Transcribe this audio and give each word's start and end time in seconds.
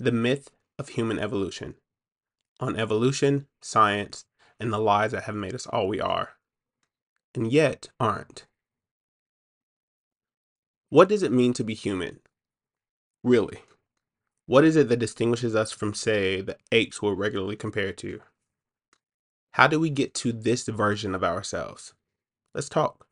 The 0.00 0.12
myth 0.12 0.50
of 0.78 0.88
human 0.88 1.18
evolution. 1.18 1.74
On 2.58 2.74
evolution, 2.74 3.48
science, 3.60 4.24
and 4.58 4.72
the 4.72 4.78
lies 4.78 5.12
that 5.12 5.24
have 5.24 5.34
made 5.34 5.54
us 5.54 5.66
all 5.66 5.86
we 5.88 6.00
are. 6.00 6.36
And 7.34 7.52
yet 7.52 7.90
aren't. 8.00 8.46
What 10.88 11.10
does 11.10 11.22
it 11.22 11.32
mean 11.32 11.52
to 11.52 11.62
be 11.62 11.74
human? 11.74 12.20
Really? 13.22 13.58
What 14.46 14.64
is 14.64 14.74
it 14.74 14.88
that 14.88 14.96
distinguishes 14.96 15.54
us 15.54 15.70
from, 15.70 15.92
say, 15.92 16.40
the 16.40 16.56
apes 16.72 17.02
we're 17.02 17.12
regularly 17.12 17.56
compared 17.56 17.98
to? 17.98 18.22
How 19.52 19.66
do 19.66 19.78
we 19.78 19.90
get 19.90 20.14
to 20.14 20.32
this 20.32 20.66
version 20.66 21.14
of 21.14 21.22
ourselves? 21.22 21.92
Let's 22.54 22.70
talk. 22.70 23.06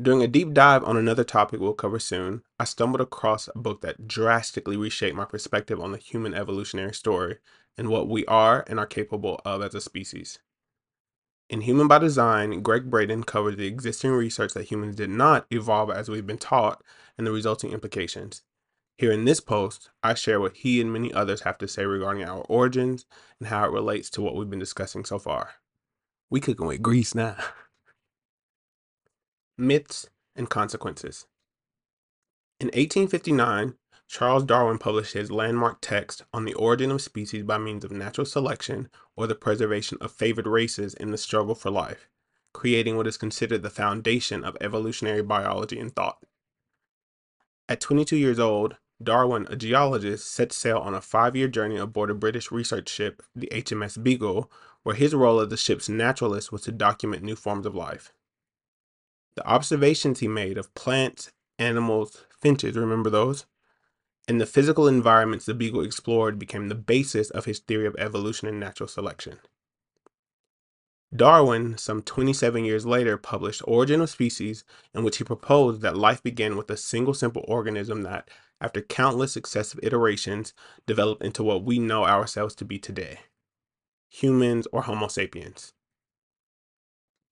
During 0.00 0.22
a 0.22 0.28
deep 0.28 0.54
dive 0.54 0.82
on 0.84 0.96
another 0.96 1.24
topic 1.24 1.60
we'll 1.60 1.74
cover 1.74 1.98
soon, 1.98 2.42
I 2.58 2.64
stumbled 2.64 3.02
across 3.02 3.48
a 3.48 3.58
book 3.58 3.82
that 3.82 4.08
drastically 4.08 4.78
reshaped 4.78 5.16
my 5.16 5.26
perspective 5.26 5.78
on 5.78 5.92
the 5.92 5.98
human 5.98 6.32
evolutionary 6.32 6.94
story 6.94 7.36
and 7.76 7.88
what 7.88 8.08
we 8.08 8.24
are 8.24 8.64
and 8.66 8.78
are 8.78 8.86
capable 8.86 9.42
of 9.44 9.60
as 9.60 9.74
a 9.74 9.80
species. 9.80 10.38
In 11.50 11.62
Human 11.62 11.86
by 11.86 11.98
Design, 11.98 12.62
Gregg 12.62 12.88
Braden 12.88 13.24
covered 13.24 13.58
the 13.58 13.66
existing 13.66 14.12
research 14.12 14.54
that 14.54 14.70
humans 14.70 14.96
did 14.96 15.10
not 15.10 15.46
evolve 15.50 15.90
as 15.90 16.08
we've 16.08 16.26
been 16.26 16.38
taught 16.38 16.82
and 17.18 17.26
the 17.26 17.32
resulting 17.32 17.72
implications. 17.72 18.42
Here 18.96 19.12
in 19.12 19.26
this 19.26 19.40
post, 19.40 19.90
I 20.02 20.14
share 20.14 20.40
what 20.40 20.58
he 20.58 20.80
and 20.80 20.92
many 20.92 21.12
others 21.12 21.42
have 21.42 21.58
to 21.58 21.68
say 21.68 21.84
regarding 21.84 22.24
our 22.24 22.42
origins 22.42 23.04
and 23.38 23.48
how 23.48 23.64
it 23.64 23.72
relates 23.72 24.08
to 24.10 24.22
what 24.22 24.34
we've 24.34 24.48
been 24.48 24.58
discussing 24.58 25.04
so 25.04 25.18
far. 25.18 25.56
We 26.30 26.40
cooking 26.40 26.66
with 26.66 26.80
grease 26.80 27.14
now. 27.14 27.36
Myths 29.60 30.08
and 30.34 30.48
Consequences. 30.48 31.26
In 32.58 32.66
1859, 32.68 33.74
Charles 34.08 34.44
Darwin 34.44 34.78
published 34.78 35.12
his 35.12 35.30
landmark 35.30 35.78
text 35.80 36.24
on 36.34 36.44
the 36.44 36.54
origin 36.54 36.90
of 36.90 37.00
species 37.00 37.44
by 37.44 37.58
means 37.58 37.84
of 37.84 37.92
natural 37.92 38.24
selection 38.24 38.88
or 39.16 39.26
the 39.26 39.34
preservation 39.34 39.98
of 40.00 40.10
favored 40.10 40.46
races 40.46 40.94
in 40.94 41.10
the 41.10 41.18
struggle 41.18 41.54
for 41.54 41.70
life, 41.70 42.08
creating 42.52 42.96
what 42.96 43.06
is 43.06 43.16
considered 43.16 43.62
the 43.62 43.70
foundation 43.70 44.44
of 44.44 44.56
evolutionary 44.60 45.22
biology 45.22 45.78
and 45.78 45.94
thought. 45.94 46.24
At 47.68 47.80
22 47.80 48.16
years 48.16 48.40
old, 48.40 48.76
Darwin, 49.02 49.46
a 49.48 49.56
geologist, 49.56 50.30
set 50.30 50.52
sail 50.52 50.78
on 50.78 50.92
a 50.92 51.00
five 51.00 51.36
year 51.36 51.48
journey 51.48 51.76
aboard 51.76 52.10
a 52.10 52.14
British 52.14 52.50
research 52.50 52.88
ship, 52.88 53.22
the 53.34 53.48
HMS 53.52 54.02
Beagle, 54.02 54.50
where 54.82 54.96
his 54.96 55.14
role 55.14 55.40
as 55.40 55.48
the 55.48 55.56
ship's 55.56 55.88
naturalist 55.88 56.50
was 56.50 56.62
to 56.62 56.72
document 56.72 57.22
new 57.22 57.36
forms 57.36 57.64
of 57.64 57.74
life. 57.74 58.12
The 59.36 59.46
observations 59.46 60.20
he 60.20 60.28
made 60.28 60.58
of 60.58 60.74
plants, 60.74 61.32
animals, 61.58 62.24
finches, 62.30 62.76
remember 62.76 63.10
those? 63.10 63.46
And 64.28 64.40
the 64.40 64.46
physical 64.46 64.86
environments 64.86 65.46
the 65.46 65.54
Beagle 65.54 65.82
explored 65.82 66.38
became 66.38 66.68
the 66.68 66.74
basis 66.74 67.30
of 67.30 67.46
his 67.46 67.58
theory 67.60 67.86
of 67.86 67.96
evolution 67.98 68.48
and 68.48 68.60
natural 68.60 68.88
selection. 68.88 69.38
Darwin, 71.14 71.76
some 71.76 72.02
27 72.02 72.64
years 72.64 72.86
later, 72.86 73.16
published 73.16 73.62
Origin 73.66 74.00
of 74.00 74.10
Species, 74.10 74.64
in 74.94 75.02
which 75.02 75.16
he 75.16 75.24
proposed 75.24 75.80
that 75.80 75.96
life 75.96 76.22
began 76.22 76.56
with 76.56 76.70
a 76.70 76.76
single 76.76 77.14
simple 77.14 77.44
organism 77.48 78.02
that, 78.02 78.30
after 78.60 78.80
countless 78.80 79.32
successive 79.32 79.80
iterations, 79.82 80.54
developed 80.86 81.24
into 81.24 81.42
what 81.42 81.64
we 81.64 81.80
know 81.80 82.04
ourselves 82.04 82.54
to 82.56 82.64
be 82.64 82.78
today 82.78 83.20
humans 84.12 84.66
or 84.72 84.82
Homo 84.82 85.06
sapiens. 85.06 85.72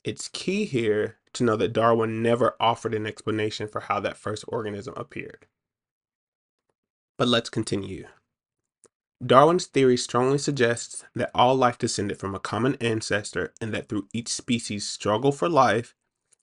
It's 0.04 0.28
key 0.28 0.64
here 0.64 1.17
to 1.34 1.44
know 1.44 1.56
that 1.56 1.72
Darwin 1.72 2.22
never 2.22 2.54
offered 2.60 2.94
an 2.94 3.06
explanation 3.06 3.68
for 3.68 3.80
how 3.80 4.00
that 4.00 4.16
first 4.16 4.44
organism 4.48 4.94
appeared. 4.96 5.46
But 7.16 7.28
let's 7.28 7.50
continue. 7.50 8.06
Darwin's 9.24 9.66
theory 9.66 9.96
strongly 9.96 10.38
suggests 10.38 11.04
that 11.14 11.32
all 11.34 11.56
life 11.56 11.76
descended 11.76 12.18
from 12.18 12.34
a 12.34 12.40
common 12.40 12.76
ancestor 12.76 13.52
and 13.60 13.74
that 13.74 13.88
through 13.88 14.08
each 14.12 14.28
species' 14.28 14.88
struggle 14.88 15.32
for 15.32 15.48
life, 15.48 15.96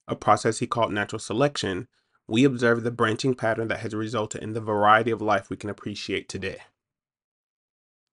a 0.07 0.15
process 0.15 0.59
he 0.59 0.67
called 0.67 0.91
natural 0.91 1.19
selection, 1.19 1.87
we 2.27 2.43
observe 2.43 2.83
the 2.83 2.91
branching 2.91 3.33
pattern 3.33 3.69
that 3.69 3.79
has 3.79 3.93
resulted 3.93 4.43
in 4.43 4.53
the 4.53 4.61
variety 4.61 5.11
of 5.11 5.21
life 5.21 5.49
we 5.49 5.55
can 5.55 5.69
appreciate 5.69 6.27
today. 6.27 6.57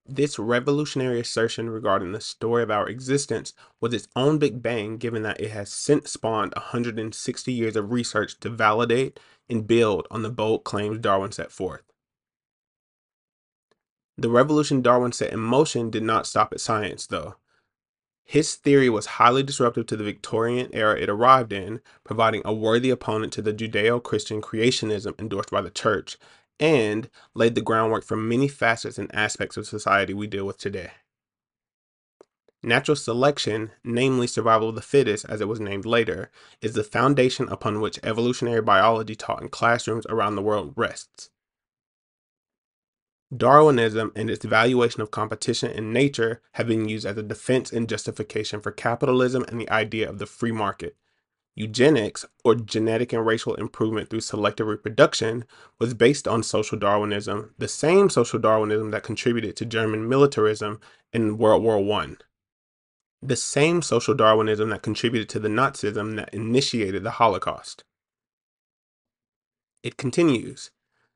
This 0.05 0.39
revolutionary 0.39 1.21
assertion 1.21 1.71
regarding 1.71 2.13
the 2.13 2.21
story 2.21 2.63
of 2.63 2.71
our 2.71 2.89
existence 2.89 3.55
was 3.81 3.95
its 3.95 4.09
own 4.17 4.39
Big 4.39 4.61
Bang, 4.61 4.97
given 4.97 5.23
that 5.23 5.41
it 5.41 5.53
has 5.53 5.73
since 5.73 6.11
spawned 6.11 6.53
160 6.57 7.53
years 7.53 7.77
of 7.77 7.93
research 7.93 8.39
to 8.41 8.51
validate 8.51 9.21
and 9.49 9.67
build 9.67 10.09
on 10.11 10.23
the 10.23 10.31
bold 10.31 10.65
claims 10.65 10.99
Darwin 10.99 11.31
set 11.31 11.53
forth. 11.53 11.85
The 14.19 14.29
revolution 14.29 14.83
Darwin 14.83 15.13
set 15.13 15.33
in 15.33 15.41
motion 15.41 15.89
did 15.89 16.03
not 16.03 16.27
stop 16.27 16.53
at 16.53 16.61
science, 16.61 17.07
though. 17.07 17.37
His 18.25 18.55
theory 18.55 18.89
was 18.89 19.07
highly 19.07 19.43
disruptive 19.43 19.87
to 19.87 19.97
the 19.97 20.05
Victorian 20.05 20.69
era 20.73 20.99
it 20.99 21.09
arrived 21.09 21.53
in, 21.53 21.81
providing 22.05 22.43
a 22.45 22.53
worthy 22.53 22.91
opponent 22.91 23.33
to 23.35 23.43
the 23.43 23.53
Judeo 23.53 24.03
Christian 24.03 24.41
creationism 24.41 25.19
endorsed 25.19 25.51
by 25.51 25.61
the 25.61 25.71
church 25.71 26.19
and 26.61 27.09
laid 27.35 27.55
the 27.55 27.61
groundwork 27.61 28.05
for 28.05 28.17
many 28.17 28.49
facets 28.49 28.99
and 28.99 29.15
aspects 29.15 29.57
of 29.57 29.67
society 29.67 30.15
we 30.15 30.27
deal 30.27 30.47
with 30.47 30.59
today. 30.59 30.93
Natural 32.63 32.95
selection, 32.95 33.73
namely 33.83 34.29
survival 34.29 34.69
of 34.69 34.77
the 34.77 34.83
fittest 34.83 35.25
as 35.29 35.41
it 35.41 35.49
was 35.49 35.59
named 35.59 35.85
later, 35.85 36.31
is 36.61 36.75
the 36.75 36.85
foundation 36.85 37.49
upon 37.49 37.81
which 37.81 37.99
evolutionary 38.05 38.63
biology 38.63 39.17
taught 39.17 39.43
in 39.43 39.49
classrooms 39.49 40.07
around 40.09 40.37
the 40.37 40.43
world 40.43 40.73
rests. 40.77 41.31
Darwinism 43.37 44.13
and 44.15 44.31
its 44.31 44.45
valuation 44.45 45.01
of 45.01 45.11
competition 45.11 45.71
in 45.71 45.93
nature 45.93 46.43
have 46.53 46.69
been 46.69 46.89
used 46.89 47.07
as 47.07 47.17
a 47.17 47.23
defense 47.23 47.73
and 47.73 47.89
justification 47.89 48.61
for 48.61 48.71
capitalism 48.71 49.45
and 49.49 49.61
the 49.61 49.71
idea 49.71 50.09
of 50.09 50.19
the 50.19 50.27
free 50.27 50.53
market, 50.53 50.97
Eugenics, 51.55 52.25
or 52.45 52.55
genetic 52.55 53.13
and 53.13 53.27
racial 53.27 53.55
improvement 53.57 54.09
through 54.09 54.21
selective 54.21 54.67
reproduction, 54.67 55.45
was 55.79 55.93
based 55.93 56.27
on 56.27 56.43
social 56.43 56.79
Darwinism, 56.79 57.55
the 57.59 57.69
same 57.69 58.09
social 58.09 58.39
Darwinism 58.39 58.91
that 58.91 59.03
contributed 59.03 59.55
to 59.57 59.67
German 59.67 60.09
militarism 60.09 60.81
in 61.13 61.37
World 61.37 61.63
War 61.63 61.79
I. 62.01 62.15
The 63.21 63.37
same 63.37 63.83
social 63.83 64.15
Darwinism 64.15 64.71
that 64.71 64.83
contributed 64.83 65.29
to 65.29 65.39
the 65.39 65.49
Nazism 65.49 66.17
that 66.17 66.33
initiated 66.33 67.03
the 67.03 67.13
Holocaust. 67.13 67.85
It 69.83 69.97
continues 69.97 70.71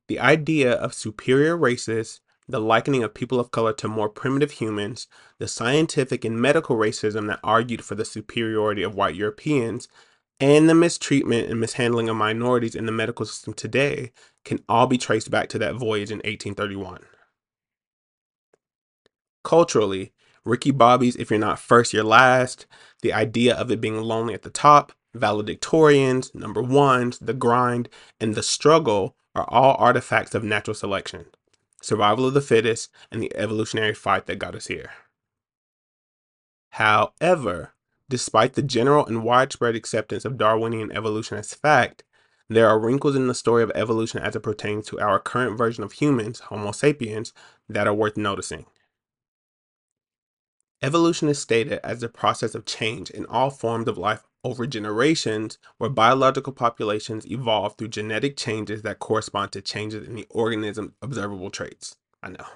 the 0.09 0.21
idea 0.21 0.73
of 0.73 0.95
superior 0.95 1.57
races, 1.57 2.21
the 2.47 2.61
likening 2.61 3.03
of 3.03 3.15
people 3.15 3.41
of 3.41 3.51
color 3.51 3.73
to 3.73 3.89
more 3.89 4.09
primitive 4.09 4.53
humans, 4.53 5.09
the 5.39 5.49
scientific 5.49 6.25
and 6.25 6.41
medical 6.41 6.77
racism 6.77 7.27
that 7.27 7.41
argued 7.43 7.85
for 7.85 7.95
the 7.95 8.05
superiority 8.05 8.83
of 8.83 8.95
white 8.95 9.17
Europeans, 9.17 9.89
and 10.41 10.69
the 10.69 10.75
mistreatment 10.75 11.51
and 11.51 11.61
mishandling 11.61 12.09
of 12.09 12.17
minorities 12.17 12.75
in 12.75 12.87
the 12.87 12.93
medical 12.93 13.25
system 13.25 13.55
today 13.55 14.13
can 14.45 14.61
all 14.69 14.87
be 14.87 14.99
traced 14.99 15.31
back 15.31 15.49
to 15.49 15.59
that 15.59 15.75
voyage 15.75 16.11
in 16.11 16.19
1831. 16.19 17.01
Culturally, 19.43 20.13
Ricky 20.45 20.71
Bobby's 20.71 21.17
If 21.17 21.31
You're 21.31 21.39
Not 21.39 21.59
First, 21.59 21.93
You're 21.93 22.05
Last, 22.05 22.67
the 23.03 23.13
idea 23.13 23.55
of 23.55 23.71
it 23.71 23.81
being 23.81 24.01
lonely 24.01 24.35
at 24.35 24.43
the 24.43 24.51
top, 24.51 24.93
valedictorians, 25.17 26.35
number 26.35 26.63
ones, 26.63 27.19
the 27.19 27.35
grind, 27.35 27.89
and 28.21 28.35
the 28.35 28.43
struggle 28.43 29.17
are 29.35 29.47
all 29.49 29.77
artifacts 29.79 30.35
of 30.35 30.45
natural 30.45 30.75
selection, 30.75 31.27
survival 31.83 32.27
of 32.27 32.35
the 32.35 32.41
fittest, 32.41 32.91
and 33.11 33.23
the 33.23 33.35
evolutionary 33.37 33.95
fight 33.95 34.27
that 34.27 34.39
got 34.39 34.55
us 34.55 34.67
here. 34.67 34.91
However, 36.71 37.73
Despite 38.09 38.55
the 38.55 38.63
general 38.63 39.05
and 39.07 39.25
widespread 39.25 39.75
acceptance 39.75 40.25
of 40.25 40.39
Darwinian 40.39 40.93
evolution 40.93 41.39
as 41.39 41.55
fact, 41.55 42.05
there 42.49 42.69
are 42.69 42.79
wrinkles 42.79 43.17
in 43.17 43.27
the 43.27 43.35
story 43.35 43.65
of 43.65 43.73
evolution 43.75 44.21
as 44.21 44.37
it 44.37 44.41
pertains 44.41 44.87
to 44.87 45.01
our 45.01 45.19
current 45.19 45.59
version 45.59 45.83
of 45.83 45.93
humans, 45.93 46.41
Homo 46.41 46.71
sapiens, 46.71 47.33
that 47.69 47.89
are 47.89 47.95
worth 47.95 48.17
noticing. 48.17 48.67
Evolution 50.83 51.29
is 51.29 51.41
stated 51.41 51.81
as 51.83 52.01
the 52.01 52.09
process 52.09 52.55
of 52.55 52.65
change 52.65 53.11
in 53.11 53.27
all 53.27 53.51
forms 53.51 53.89
of 53.89 53.99
life 53.99 54.23
over 54.45 54.67
generations, 54.67 55.59
where 55.79 55.91
biological 55.91 56.53
populations 56.53 57.29
evolve 57.29 57.77
through 57.77 57.89
genetic 57.89 58.37
changes 58.37 58.83
that 58.83 59.01
correspond 59.01 59.51
to 59.51 59.61
changes 59.61 60.07
in 60.07 60.15
the 60.15 60.27
organism's 60.31 60.93
observable 61.03 61.51
traits. 61.51 61.97
I 62.23 62.29
know. 62.29 62.47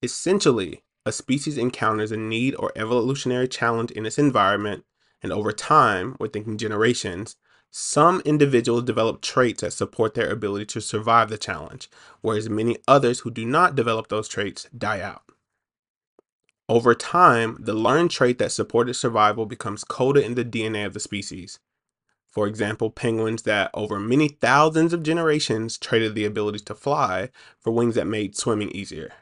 Essentially, 0.00 0.84
a 1.04 1.12
species 1.12 1.58
encounters 1.58 2.12
a 2.12 2.16
need 2.16 2.54
or 2.56 2.72
evolutionary 2.76 3.48
challenge 3.48 3.90
in 3.90 4.06
its 4.06 4.18
environment, 4.18 4.84
and 5.22 5.32
over 5.32 5.52
time, 5.52 6.16
we're 6.18 6.28
thinking 6.28 6.58
generations, 6.58 7.36
some 7.70 8.20
individuals 8.24 8.84
develop 8.84 9.22
traits 9.22 9.62
that 9.62 9.72
support 9.72 10.14
their 10.14 10.28
ability 10.30 10.66
to 10.66 10.80
survive 10.80 11.30
the 11.30 11.38
challenge, 11.38 11.88
whereas 12.20 12.48
many 12.50 12.76
others 12.86 13.20
who 13.20 13.30
do 13.30 13.46
not 13.46 13.74
develop 13.74 14.08
those 14.08 14.28
traits 14.28 14.68
die 14.76 15.00
out. 15.00 15.22
Over 16.68 16.94
time, 16.94 17.56
the 17.58 17.74
learned 17.74 18.10
trait 18.10 18.38
that 18.38 18.52
supported 18.52 18.94
survival 18.94 19.46
becomes 19.46 19.84
coded 19.84 20.24
in 20.24 20.34
the 20.34 20.44
DNA 20.44 20.84
of 20.86 20.94
the 20.94 21.00
species. 21.00 21.58
For 22.28 22.46
example, 22.46 22.90
penguins 22.90 23.42
that 23.42 23.70
over 23.74 23.98
many 23.98 24.28
thousands 24.28 24.92
of 24.92 25.02
generations 25.02 25.76
traded 25.76 26.14
the 26.14 26.24
ability 26.24 26.60
to 26.60 26.74
fly 26.74 27.30
for 27.60 27.72
wings 27.72 27.94
that 27.94 28.06
made 28.06 28.36
swimming 28.36 28.70
easier. 28.70 29.12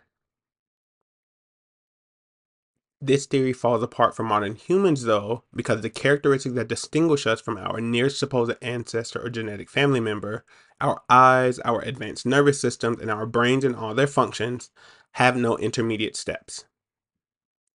This 3.03 3.25
theory 3.25 3.55
falls 3.55 3.83
apart 3.83 4.15
for 4.15 4.23
modern 4.25 4.57
humans, 4.57 5.05
though, 5.05 5.45
because 5.55 5.81
the 5.81 5.89
characteristics 5.89 6.55
that 6.55 6.69
distinguish 6.69 7.27
us 7.27 7.41
from 7.41 7.57
our 7.57 7.81
nearest 7.81 8.19
supposed 8.19 8.53
ancestor 8.61 9.25
or 9.25 9.31
genetic 9.31 9.71
family 9.71 10.01
member, 10.01 10.45
our 10.83 11.01
eyes, 11.09 11.59
our 11.61 11.81
advanced 11.81 12.27
nervous 12.27 12.61
systems, 12.61 13.01
and 13.01 13.11
our 13.11 13.25
brains 13.25 13.65
and 13.65 13.75
all 13.75 13.95
their 13.95 14.07
functions, 14.07 14.71
have 15.13 15.35
no 15.35 15.57
intermediate 15.57 16.15
steps. 16.15 16.67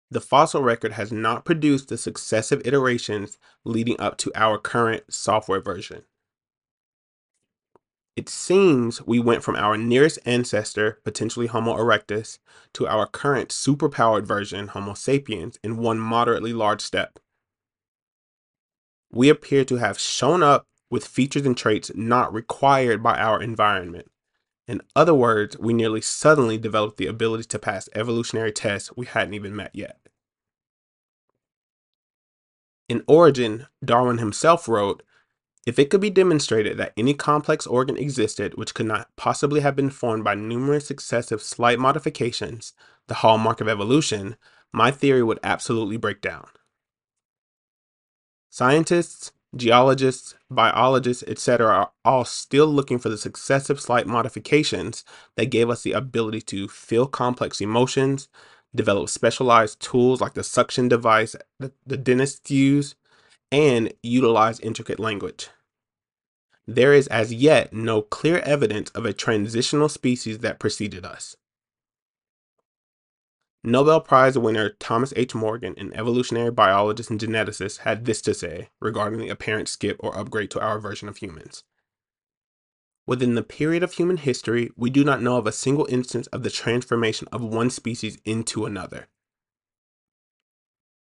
The 0.10 0.22
fossil 0.22 0.64
record 0.64 0.94
has 0.94 1.12
not 1.12 1.46
produced 1.46 1.90
the 1.90 1.98
successive 1.98 2.66
iterations 2.66 3.38
leading 3.64 4.00
up 4.00 4.18
to 4.18 4.32
our 4.34 4.58
current 4.58 5.04
software 5.14 5.62
version. 5.62 6.04
It 8.22 8.30
seems 8.30 9.02
we 9.02 9.20
went 9.20 9.42
from 9.44 9.56
our 9.56 9.76
nearest 9.76 10.20
ancestor, 10.28 11.00
potentially 11.04 11.48
Homo 11.48 11.76
erectus, 11.76 12.38
to 12.74 12.88
our 12.88 13.08
current 13.08 13.50
superpowered 13.50 14.28
version, 14.28 14.68
Homo 14.68 14.94
sapiens, 14.94 15.58
in 15.64 15.78
one 15.78 15.98
moderately 15.98 16.54
large 16.54 16.82
step. 16.82 17.18
We 19.12 19.30
appear 19.30 19.66
to 19.66 19.78
have 19.78 19.98
shown 19.98 20.44
up 20.44 20.68
with 20.92 21.08
features 21.08 21.48
and 21.48 21.58
traits 21.58 21.90
not 21.96 22.32
required 22.32 23.02
by 23.02 23.18
our 23.18 23.42
environment. 23.42 24.12
In 24.68 24.82
other 24.96 25.16
words, 25.16 25.58
we 25.58 25.74
nearly 25.74 26.02
suddenly 26.02 26.60
developed 26.60 26.98
the 26.98 27.08
ability 27.08 27.46
to 27.46 27.58
pass 27.58 27.90
evolutionary 27.96 28.52
tests 28.52 28.96
we 28.96 29.08
hadn't 29.08 29.34
even 29.34 29.56
met 29.56 29.72
yet. 29.74 29.98
In 32.88 33.04
Origin, 33.08 33.66
Darwin 33.84 34.20
himself 34.20 34.68
wrote 34.68 35.02
if 35.66 35.78
it 35.78 35.90
could 35.90 36.02
be 36.02 36.10
demonstrated 36.10 36.78
that 36.78 36.94
any 36.98 37.14
complex 37.14 37.68
organ 37.68 37.98
existed 37.98 38.56
which 38.56 38.74
could 38.74 38.88
not 38.88 39.10
possibly 39.16 39.62
have 39.62 39.76
been 39.76 39.92
formed 39.92 40.24
by 40.24 40.34
numerous 40.34 40.88
successive 40.88 41.42
slight 41.42 41.80
modifications, 41.80 42.74
the 43.08 43.16
hallmark 43.16 43.62
of 43.62 43.68
evolution, 43.68 44.36
my 44.72 44.90
theory 44.90 45.22
would 45.22 45.40
absolutely 45.44 45.98
break 45.98 46.22
down. 46.22 46.48
Scientists, 48.50 49.32
geologists, 49.56 50.36
biologists, 50.50 51.24
etc., 51.28 51.68
are 51.68 51.92
all 52.04 52.26
still 52.26 52.68
looking 52.68 52.98
for 52.98 53.10
the 53.10 53.18
successive 53.18 53.80
slight 53.80 54.08
modifications 54.08 55.06
that 55.36 55.52
gave 55.52 55.70
us 55.70 55.84
the 55.84 55.92
ability 55.92 56.42
to 56.42 56.68
feel 56.68 57.06
complex 57.06 57.62
emotions, 57.62 58.30
develop 58.74 59.10
specialized 59.10 59.80
tools 59.80 60.22
like 60.22 60.34
the 60.34 60.44
suction 60.44 60.88
device 60.88 61.36
that 61.60 61.74
the 61.86 61.98
dentists 61.98 62.50
use, 62.50 62.96
and 63.52 63.94
utilize 64.02 64.60
intricate 64.60 65.00
language. 65.00 65.50
There 66.68 66.94
is 66.94 67.08
as 67.08 67.34
yet 67.34 67.74
no 67.74 68.02
clear 68.02 68.40
evidence 68.40 68.90
of 68.92 69.06
a 69.06 69.14
transitional 69.14 69.90
species 69.90 70.40
that 70.40 70.60
preceded 70.60 71.06
us. 71.06 71.36
Nobel 73.64 74.02
Prize 74.02 74.38
winner 74.38 74.70
Thomas 74.80 75.14
H. 75.16 75.36
Morgan, 75.36 75.76
an 75.78 75.94
evolutionary 75.94 76.50
biologist 76.50 77.12
and 77.12 77.20
geneticist, 77.20 77.80
had 77.80 78.06
this 78.06 78.22
to 78.24 78.34
say 78.34 78.70
regarding 78.80 79.20
the 79.20 79.30
apparent 79.30 79.70
skip 79.70 79.98
or 80.00 80.18
upgrade 80.18 80.50
to 80.52 80.60
our 80.60 80.80
version 80.80 81.08
of 81.08 81.18
humans. 81.18 81.64
Within 83.06 83.36
the 83.36 83.44
period 83.44 83.84
of 83.84 83.94
human 83.94 84.18
history, 84.18 84.72
we 84.76 84.90
do 84.90 85.04
not 85.04 85.22
know 85.22 85.38
of 85.38 85.46
a 85.46 85.52
single 85.52 85.86
instance 85.92 86.26
of 86.28 86.42
the 86.42 86.50
transformation 86.50 87.28
of 87.32 87.44
one 87.44 87.70
species 87.70 88.18
into 88.26 88.66
another. 88.66 89.08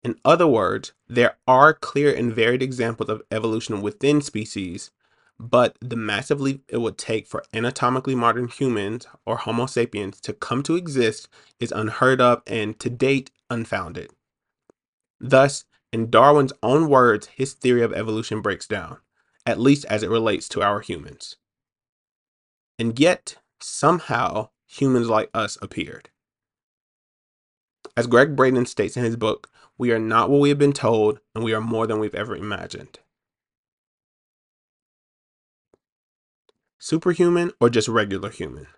In 0.04 0.16
other 0.24 0.46
words, 0.46 0.92
there 1.08 1.36
are 1.46 1.74
clear 1.74 2.14
and 2.14 2.32
varied 2.32 2.62
examples 2.62 3.08
of 3.08 3.22
evolution 3.30 3.82
within 3.82 4.20
species, 4.20 4.90
but 5.38 5.76
the 5.80 5.96
massive 5.96 6.40
leap 6.40 6.64
it 6.68 6.78
would 6.78 6.98
take 6.98 7.26
for 7.26 7.44
anatomically 7.52 8.14
modern 8.14 8.48
humans 8.48 9.06
or 9.26 9.36
Homo 9.36 9.66
sapiens 9.66 10.20
to 10.22 10.32
come 10.32 10.62
to 10.64 10.76
exist 10.76 11.28
is 11.60 11.72
unheard 11.72 12.20
of 12.20 12.42
and 12.46 12.78
to 12.80 12.90
date 12.90 13.30
unfounded. 13.50 14.10
Thus, 15.20 15.64
in 15.92 16.10
Darwin's 16.10 16.52
own 16.62 16.88
words, 16.88 17.28
his 17.28 17.54
theory 17.54 17.82
of 17.82 17.92
evolution 17.92 18.40
breaks 18.40 18.66
down, 18.66 18.98
at 19.46 19.58
least 19.58 19.84
as 19.86 20.02
it 20.02 20.10
relates 20.10 20.48
to 20.50 20.62
our 20.62 20.80
humans. 20.80 21.36
And 22.78 22.98
yet, 23.00 23.36
somehow, 23.60 24.50
humans 24.66 25.08
like 25.08 25.30
us 25.34 25.58
appeared. 25.62 26.10
As 27.98 28.06
Gregg 28.06 28.36
Braden 28.36 28.66
states 28.66 28.96
in 28.96 29.02
his 29.02 29.16
book, 29.16 29.50
we 29.76 29.90
are 29.90 29.98
not 29.98 30.30
what 30.30 30.38
we 30.38 30.50
have 30.50 30.58
been 30.58 30.72
told, 30.72 31.18
and 31.34 31.42
we 31.42 31.52
are 31.52 31.60
more 31.60 31.84
than 31.84 31.98
we've 31.98 32.14
ever 32.14 32.36
imagined. 32.36 33.00
Superhuman 36.78 37.50
or 37.60 37.68
just 37.68 37.88
regular 37.88 38.30
human? 38.30 38.68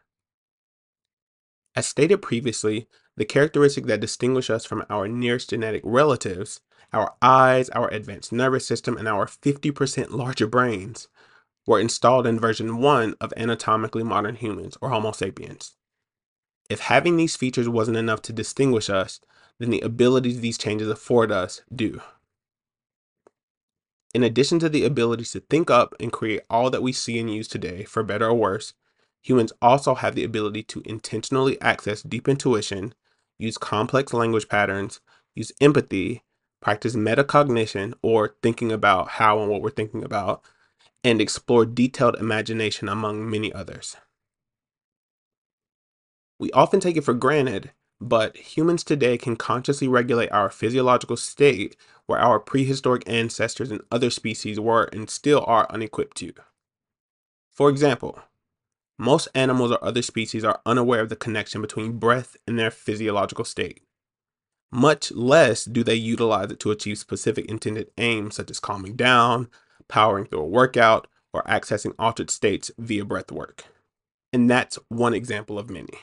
As 1.77 1.85
stated 1.85 2.23
previously, 2.23 2.89
the 3.15 3.27
characteristic 3.27 3.85
that 3.89 4.01
distinguish 4.01 4.49
us 4.49 4.65
from 4.65 4.87
our 4.89 5.07
nearest 5.07 5.51
genetic 5.51 5.83
relatives, 5.85 6.61
our 6.95 7.15
eyes, 7.21 7.69
our 7.69 7.93
advanced 7.93 8.33
nervous 8.33 8.67
system, 8.67 8.97
and 8.97 9.07
our 9.07 9.27
50% 9.27 10.13
larger 10.13 10.47
brains, 10.47 11.09
were 11.67 11.79
installed 11.79 12.27
in 12.27 12.41
version 12.41 12.79
1 12.79 13.17
of 13.21 13.35
anatomically 13.37 14.03
modern 14.03 14.37
humans, 14.37 14.79
or 14.81 14.89
Homo 14.89 15.13
sapiens. 15.13 15.77
If 16.71 16.81
having 16.81 17.17
these 17.17 17.35
features 17.35 17.69
wasn't 17.69 17.97
enough 17.97 18.23
to 18.23 18.33
distinguish 18.33 18.89
us, 18.89 19.21
then 19.59 19.71
the 19.71 19.81
abilities 19.81 20.41
these 20.41 20.57
changes 20.57 20.89
afford 20.89 21.33
us 21.33 21.63
do. 21.75 22.01
In 24.15 24.23
addition 24.23 24.61
to 24.61 24.69
the 24.69 24.85
abilities 24.85 25.33
to 25.33 25.41
think 25.41 25.69
up 25.69 25.95
and 25.99 26.13
create 26.13 26.43
all 26.49 26.71
that 26.71 26.83
we 26.83 26.93
see 26.93 27.19
and 27.19 27.33
use 27.33 27.49
today, 27.49 27.83
for 27.83 28.05
better 28.05 28.29
or 28.29 28.35
worse, 28.35 28.73
humans 29.21 29.53
also 29.61 29.97
have 29.97 30.15
the 30.15 30.25
ability 30.25 30.63
to 30.65 30.83
intentionally 30.85 31.61
access 31.61 32.03
deep 32.03 32.29
intuition, 32.29 32.95
use 33.37 33.59
complex 33.59 34.13
language 34.13 34.49
patterns, 34.49 35.01
use 35.35 35.51
empathy, 35.61 36.23
practice 36.63 36.95
metacognition 36.95 37.95
or 38.01 38.37
thinking 38.43 38.71
about 38.71 39.09
how 39.09 39.41
and 39.41 39.51
what 39.51 39.61
we're 39.61 39.71
thinking 39.71 40.05
about, 40.05 40.43
and 41.03 41.21
explore 41.21 41.67
detailed 41.67 42.15
imagination 42.17 42.89
among 42.89 43.29
many 43.29 43.53
others. 43.53 43.97
We 46.41 46.51
often 46.53 46.81
take 46.81 46.97
it 46.97 47.05
for 47.05 47.13
granted, 47.13 47.71
but 48.01 48.35
humans 48.35 48.83
today 48.83 49.19
can 49.19 49.37
consciously 49.37 49.87
regulate 49.87 50.33
our 50.33 50.49
physiological 50.49 51.19
state 51.19 51.77
where 52.07 52.19
our 52.19 52.41
prehistoric 52.41 53.03
ancestors 53.07 53.71
and 53.71 53.83
other 53.93 54.09
species 54.09 54.59
were 54.59 54.85
and 54.85 55.11
still 55.11 55.45
are 55.47 55.67
unequipped 55.69 56.17
to. 56.17 56.33
For 57.51 57.69
example, 57.69 58.21
most 58.99 59.29
animals 59.35 59.71
or 59.71 59.85
other 59.85 60.01
species 60.01 60.43
are 60.43 60.63
unaware 60.65 61.01
of 61.03 61.11
the 61.11 61.15
connection 61.17 61.61
between 61.61 61.99
breath 61.99 62.39
and 62.47 62.59
their 62.59 62.71
physiological 62.71 63.45
state. 63.45 63.83
Much 64.73 65.13
less 65.13 65.67
do 65.67 65.85
they 65.85 65.95
utilize 65.95 66.51
it 66.51 66.61
to 66.61 66.71
achieve 66.71 66.97
specific 66.97 67.45
intended 67.51 67.91
aims 67.99 68.37
such 68.37 68.51
as 68.51 68.61
calming 68.61 68.97
down, 68.97 69.51
powering 69.89 70.25
through 70.25 70.41
a 70.41 70.47
workout, 70.47 71.07
or 71.35 71.43
accessing 71.43 71.93
altered 71.99 72.31
states 72.31 72.71
via 72.79 73.05
breath 73.05 73.31
work. 73.31 73.65
And 74.33 74.49
that's 74.49 74.79
one 74.89 75.13
example 75.13 75.59
of 75.59 75.69
many. 75.69 75.99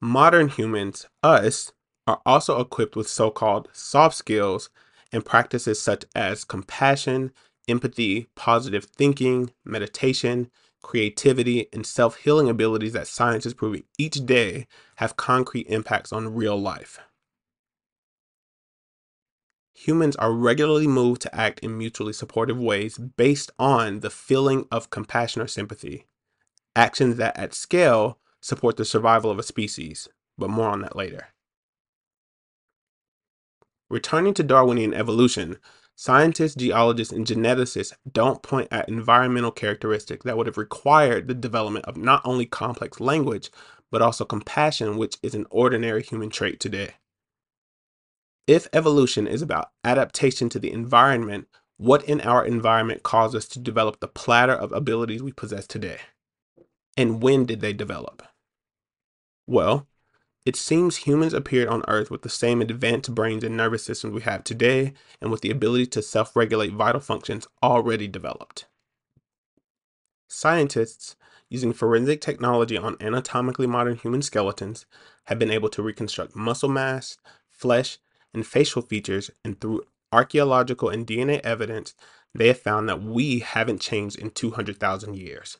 Modern 0.00 0.48
humans, 0.48 1.06
us, 1.22 1.72
are 2.06 2.20
also 2.24 2.60
equipped 2.60 2.94
with 2.94 3.08
so 3.08 3.30
called 3.30 3.68
soft 3.72 4.14
skills 4.14 4.70
and 5.12 5.24
practices 5.24 5.80
such 5.80 6.04
as 6.14 6.44
compassion, 6.44 7.32
empathy, 7.68 8.28
positive 8.36 8.84
thinking, 8.84 9.50
meditation, 9.64 10.50
creativity, 10.82 11.68
and 11.72 11.84
self 11.84 12.16
healing 12.18 12.48
abilities 12.48 12.92
that 12.92 13.08
science 13.08 13.44
is 13.44 13.54
proving 13.54 13.84
each 13.98 14.24
day 14.24 14.66
have 14.96 15.16
concrete 15.16 15.66
impacts 15.68 16.12
on 16.12 16.34
real 16.34 16.56
life. 16.58 17.00
Humans 19.74 20.16
are 20.16 20.32
regularly 20.32 20.86
moved 20.86 21.22
to 21.22 21.34
act 21.34 21.60
in 21.60 21.76
mutually 21.76 22.12
supportive 22.12 22.58
ways 22.58 22.98
based 22.98 23.50
on 23.58 24.00
the 24.00 24.10
feeling 24.10 24.66
of 24.70 24.90
compassion 24.90 25.42
or 25.42 25.46
sympathy, 25.46 26.06
actions 26.74 27.16
that 27.16 27.36
at 27.36 27.54
scale 27.54 28.18
support 28.40 28.76
the 28.76 28.84
survival 28.84 29.30
of 29.30 29.38
a 29.38 29.42
species, 29.42 30.08
but 30.36 30.50
more 30.50 30.68
on 30.68 30.82
that 30.82 30.96
later. 30.96 31.28
Returning 33.90 34.34
to 34.34 34.42
Darwinian 34.42 34.92
evolution, 34.92 35.56
scientists, 35.96 36.54
geologists, 36.54 37.12
and 37.12 37.26
geneticists 37.26 37.94
don't 38.10 38.42
point 38.42 38.68
at 38.70 38.88
environmental 38.88 39.50
characteristics 39.50 40.24
that 40.24 40.36
would 40.36 40.46
have 40.46 40.58
required 40.58 41.26
the 41.26 41.34
development 41.34 41.86
of 41.86 41.96
not 41.96 42.20
only 42.24 42.46
complex 42.46 43.00
language, 43.00 43.50
but 43.90 44.02
also 44.02 44.24
compassion, 44.24 44.98
which 44.98 45.16
is 45.22 45.34
an 45.34 45.46
ordinary 45.50 46.02
human 46.02 46.30
trait 46.30 46.60
today. 46.60 46.94
If 48.46 48.68
evolution 48.72 49.26
is 49.26 49.42
about 49.42 49.70
adaptation 49.84 50.48
to 50.50 50.58
the 50.58 50.72
environment, 50.72 51.48
what 51.78 52.04
in 52.04 52.20
our 52.20 52.44
environment 52.44 53.02
caused 53.02 53.34
us 53.34 53.46
to 53.48 53.58
develop 53.58 54.00
the 54.00 54.08
platter 54.08 54.54
of 54.54 54.72
abilities 54.72 55.22
we 55.22 55.32
possess 55.32 55.66
today? 55.66 55.98
And 56.98 57.22
when 57.22 57.46
did 57.46 57.60
they 57.62 57.72
develop? 57.72 58.22
Well, 59.46 59.88
It 60.46 60.56
seems 60.56 60.98
humans 60.98 61.34
appeared 61.34 61.68
on 61.68 61.84
Earth 61.88 62.10
with 62.10 62.22
the 62.22 62.30
same 62.30 62.60
advanced 62.62 63.14
brains 63.14 63.44
and 63.44 63.56
nervous 63.56 63.84
systems 63.84 64.14
we 64.14 64.22
have 64.22 64.44
today, 64.44 64.94
and 65.20 65.30
with 65.30 65.42
the 65.42 65.50
ability 65.50 65.86
to 65.88 66.02
self 66.02 66.34
regulate 66.36 66.72
vital 66.72 67.00
functions 67.00 67.46
already 67.62 68.08
developed. 68.08 68.66
Scientists, 70.28 71.16
using 71.50 71.72
forensic 71.72 72.20
technology 72.20 72.76
on 72.76 72.96
anatomically 73.00 73.66
modern 73.66 73.96
human 73.96 74.22
skeletons, 74.22 74.86
have 75.26 75.38
been 75.38 75.50
able 75.50 75.68
to 75.70 75.82
reconstruct 75.82 76.34
muscle 76.36 76.68
mass, 76.68 77.18
flesh, 77.50 77.98
and 78.34 78.46
facial 78.46 78.82
features, 78.82 79.30
and 79.44 79.60
through 79.60 79.84
archaeological 80.12 80.88
and 80.88 81.06
DNA 81.06 81.40
evidence, 81.40 81.94
they 82.34 82.48
have 82.48 82.60
found 82.60 82.88
that 82.88 83.02
we 83.02 83.40
haven't 83.40 83.80
changed 83.80 84.18
in 84.18 84.30
200,000 84.30 85.16
years. 85.16 85.58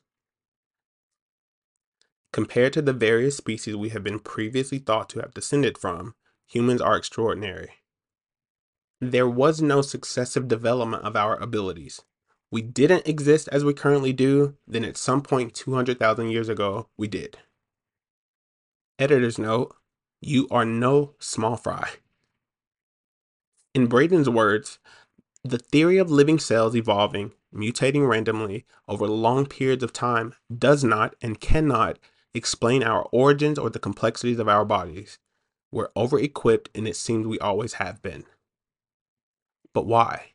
Compared 2.33 2.73
to 2.75 2.83
the 2.83 2.93
various 2.93 3.37
species 3.37 3.75
we 3.77 3.89
have 3.89 4.05
been 4.05 4.19
previously 4.19 4.79
thought 4.79 5.09
to 5.11 5.21
have 5.21 5.35
descended 5.35 5.79
from, 5.79 6.15
humans 6.47 6.81
are 6.81 6.97
extraordinary. 6.97 7.71
There 9.01 9.29
was 9.29 9.63
no 9.63 9.81
successive 9.81 10.49
development 10.49 11.05
of 11.05 11.17
our 11.17 11.37
abilities. 11.37 12.03
We 12.51 12.63
didn't 12.63 13.07
exist 13.07 13.49
as 13.53 13.65
we 13.65 13.75
currently 13.75 14.13
do, 14.13 14.57
then 14.67 14.85
at 14.85 14.97
some 14.97 15.23
point 15.23 15.55
200,000 15.55 16.31
years 16.31 16.49
ago, 16.49 16.89
we 16.97 17.07
did. 17.07 17.39
Editor's 18.99 19.39
note, 19.39 19.75
you 20.21 20.49
are 20.51 20.65
no 20.65 21.15
small 21.19 21.57
fry. 21.57 21.91
In 23.75 23.87
Braden's 23.87 24.29
words, 24.29 24.79
the 25.45 25.59
theory 25.59 25.99
of 25.99 26.11
living 26.11 26.39
cells 26.39 26.75
evolving, 26.75 27.33
mutating 27.55 28.09
randomly 28.09 28.67
over 28.89 29.07
long 29.07 29.47
periods 29.47 29.85
of 29.85 29.93
time 29.93 30.35
does 30.57 30.83
not 30.83 31.15
and 31.23 31.41
cannot 31.41 31.99
explain 32.35 32.83
our 32.83 33.09
origins 33.13 33.59
or 33.59 33.71
the 33.71 33.79
complexities 33.79 34.39
of 34.39 34.49
our 34.49 34.65
bodies. 34.65 35.19
We're 35.71 35.91
over 35.97 36.19
equipped 36.19 36.71
and 36.75 36.89
it 36.89 36.97
seems 36.97 37.27
we 37.27 37.39
always 37.39 37.75
have 37.75 38.03
been. 38.03 38.25
But 39.75 39.87
why? 39.87 40.33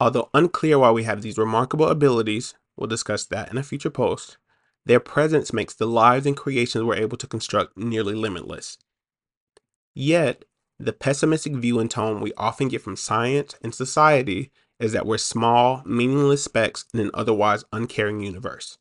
Although 0.00 0.30
unclear 0.34 0.78
why 0.78 0.90
we 0.90 1.04
have 1.04 1.22
these 1.22 1.38
remarkable 1.38 1.88
abilities, 1.88 2.54
we'll 2.76 2.88
discuss 2.88 3.24
that 3.26 3.50
in 3.50 3.58
a 3.58 3.62
future 3.62 3.90
post, 3.90 4.36
their 4.84 5.00
presence 5.00 5.52
makes 5.52 5.74
the 5.74 5.86
lives 5.86 6.26
and 6.26 6.36
creations 6.36 6.84
we're 6.84 6.96
able 6.96 7.16
to 7.18 7.26
construct 7.26 7.76
nearly 7.76 8.14
limitless. 8.14 8.78
Yet, 9.94 10.44
the 10.78 10.92
pessimistic 10.92 11.54
view 11.54 11.78
and 11.78 11.90
tone 11.90 12.20
we 12.20 12.32
often 12.36 12.68
get 12.68 12.82
from 12.82 12.96
science 12.96 13.54
and 13.62 13.72
society 13.72 14.50
is 14.80 14.92
that 14.92 15.06
we're 15.06 15.18
small, 15.18 15.82
meaningless 15.86 16.42
specks 16.42 16.84
in 16.92 16.98
an 16.98 17.10
otherwise 17.14 17.64
uncaring 17.72 18.20
universe. 18.20 18.78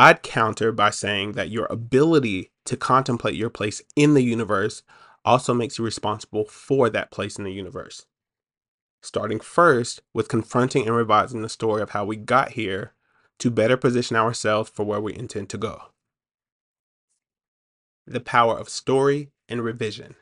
I'd 0.00 0.22
counter 0.22 0.70
by 0.70 0.90
saying 0.90 1.32
that 1.32 1.50
your 1.50 1.66
ability 1.68 2.52
to 2.66 2.76
contemplate 2.76 3.34
your 3.34 3.50
place 3.50 3.82
in 3.96 4.14
the 4.14 4.22
universe 4.22 4.84
also 5.24 5.52
makes 5.52 5.76
you 5.76 5.84
responsible 5.84 6.44
for 6.44 6.88
that 6.88 7.10
place 7.10 7.36
in 7.36 7.42
the 7.42 7.50
universe. 7.50 8.06
Starting 9.02 9.40
first 9.40 10.00
with 10.14 10.28
confronting 10.28 10.86
and 10.86 10.94
revising 10.94 11.42
the 11.42 11.48
story 11.48 11.82
of 11.82 11.90
how 11.90 12.04
we 12.04 12.14
got 12.14 12.50
here 12.52 12.92
to 13.40 13.50
better 13.50 13.76
position 13.76 14.14
ourselves 14.14 14.70
for 14.70 14.84
where 14.86 15.00
we 15.00 15.16
intend 15.16 15.48
to 15.48 15.58
go. 15.58 15.86
The 18.06 18.20
power 18.20 18.56
of 18.56 18.68
story 18.68 19.32
and 19.48 19.64
revision. 19.64 20.14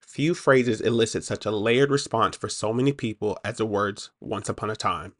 Few 0.00 0.34
phrases 0.34 0.80
elicit 0.80 1.22
such 1.22 1.46
a 1.46 1.52
layered 1.52 1.92
response 1.92 2.36
for 2.36 2.48
so 2.48 2.72
many 2.72 2.92
people 2.92 3.38
as 3.44 3.58
the 3.58 3.66
words 3.66 4.10
once 4.20 4.48
upon 4.48 4.68
a 4.68 4.74
time. 4.74 5.14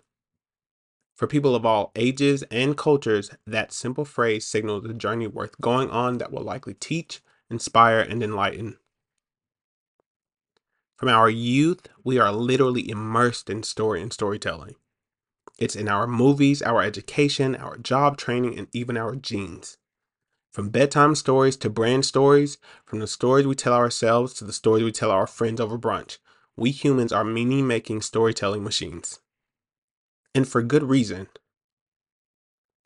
For 1.14 1.28
people 1.28 1.54
of 1.54 1.64
all 1.64 1.92
ages 1.94 2.42
and 2.50 2.76
cultures, 2.76 3.30
that 3.46 3.72
simple 3.72 4.04
phrase 4.04 4.46
signals 4.46 4.84
a 4.84 4.92
journey 4.92 5.28
worth 5.28 5.60
going 5.60 5.88
on 5.90 6.18
that 6.18 6.32
will 6.32 6.42
likely 6.42 6.74
teach, 6.74 7.22
inspire, 7.48 8.00
and 8.00 8.22
enlighten. 8.22 8.78
From 10.96 11.08
our 11.08 11.30
youth, 11.30 11.86
we 12.02 12.18
are 12.18 12.32
literally 12.32 12.88
immersed 12.88 13.48
in 13.48 13.62
story 13.62 14.02
and 14.02 14.12
storytelling. 14.12 14.74
It's 15.56 15.76
in 15.76 15.88
our 15.88 16.08
movies, 16.08 16.62
our 16.62 16.82
education, 16.82 17.54
our 17.54 17.76
job 17.78 18.16
training, 18.16 18.58
and 18.58 18.66
even 18.72 18.96
our 18.96 19.14
genes. 19.14 19.76
From 20.52 20.70
bedtime 20.70 21.14
stories 21.14 21.56
to 21.58 21.70
brand 21.70 22.04
stories, 22.04 22.58
from 22.84 22.98
the 22.98 23.06
stories 23.06 23.46
we 23.46 23.54
tell 23.54 23.74
ourselves 23.74 24.34
to 24.34 24.44
the 24.44 24.52
stories 24.52 24.82
we 24.82 24.92
tell 24.92 25.12
our 25.12 25.28
friends 25.28 25.60
over 25.60 25.78
brunch, 25.78 26.18
we 26.56 26.72
humans 26.72 27.12
are 27.12 27.24
meaning 27.24 27.68
making 27.68 28.02
storytelling 28.02 28.64
machines 28.64 29.20
and 30.34 30.48
for 30.48 30.62
good 30.62 30.82
reason. 30.82 31.28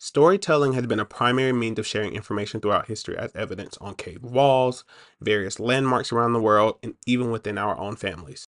Storytelling 0.00 0.74
has 0.74 0.86
been 0.86 1.00
a 1.00 1.04
primary 1.04 1.52
means 1.52 1.78
of 1.78 1.86
sharing 1.86 2.14
information 2.14 2.60
throughout 2.60 2.86
history, 2.86 3.16
as 3.18 3.34
evidenced 3.34 3.78
on 3.80 3.94
cave 3.96 4.22
walls, 4.22 4.84
various 5.20 5.58
landmarks 5.58 6.12
around 6.12 6.34
the 6.34 6.40
world, 6.40 6.78
and 6.84 6.94
even 7.04 7.32
within 7.32 7.58
our 7.58 7.76
own 7.78 7.96
families. 7.96 8.46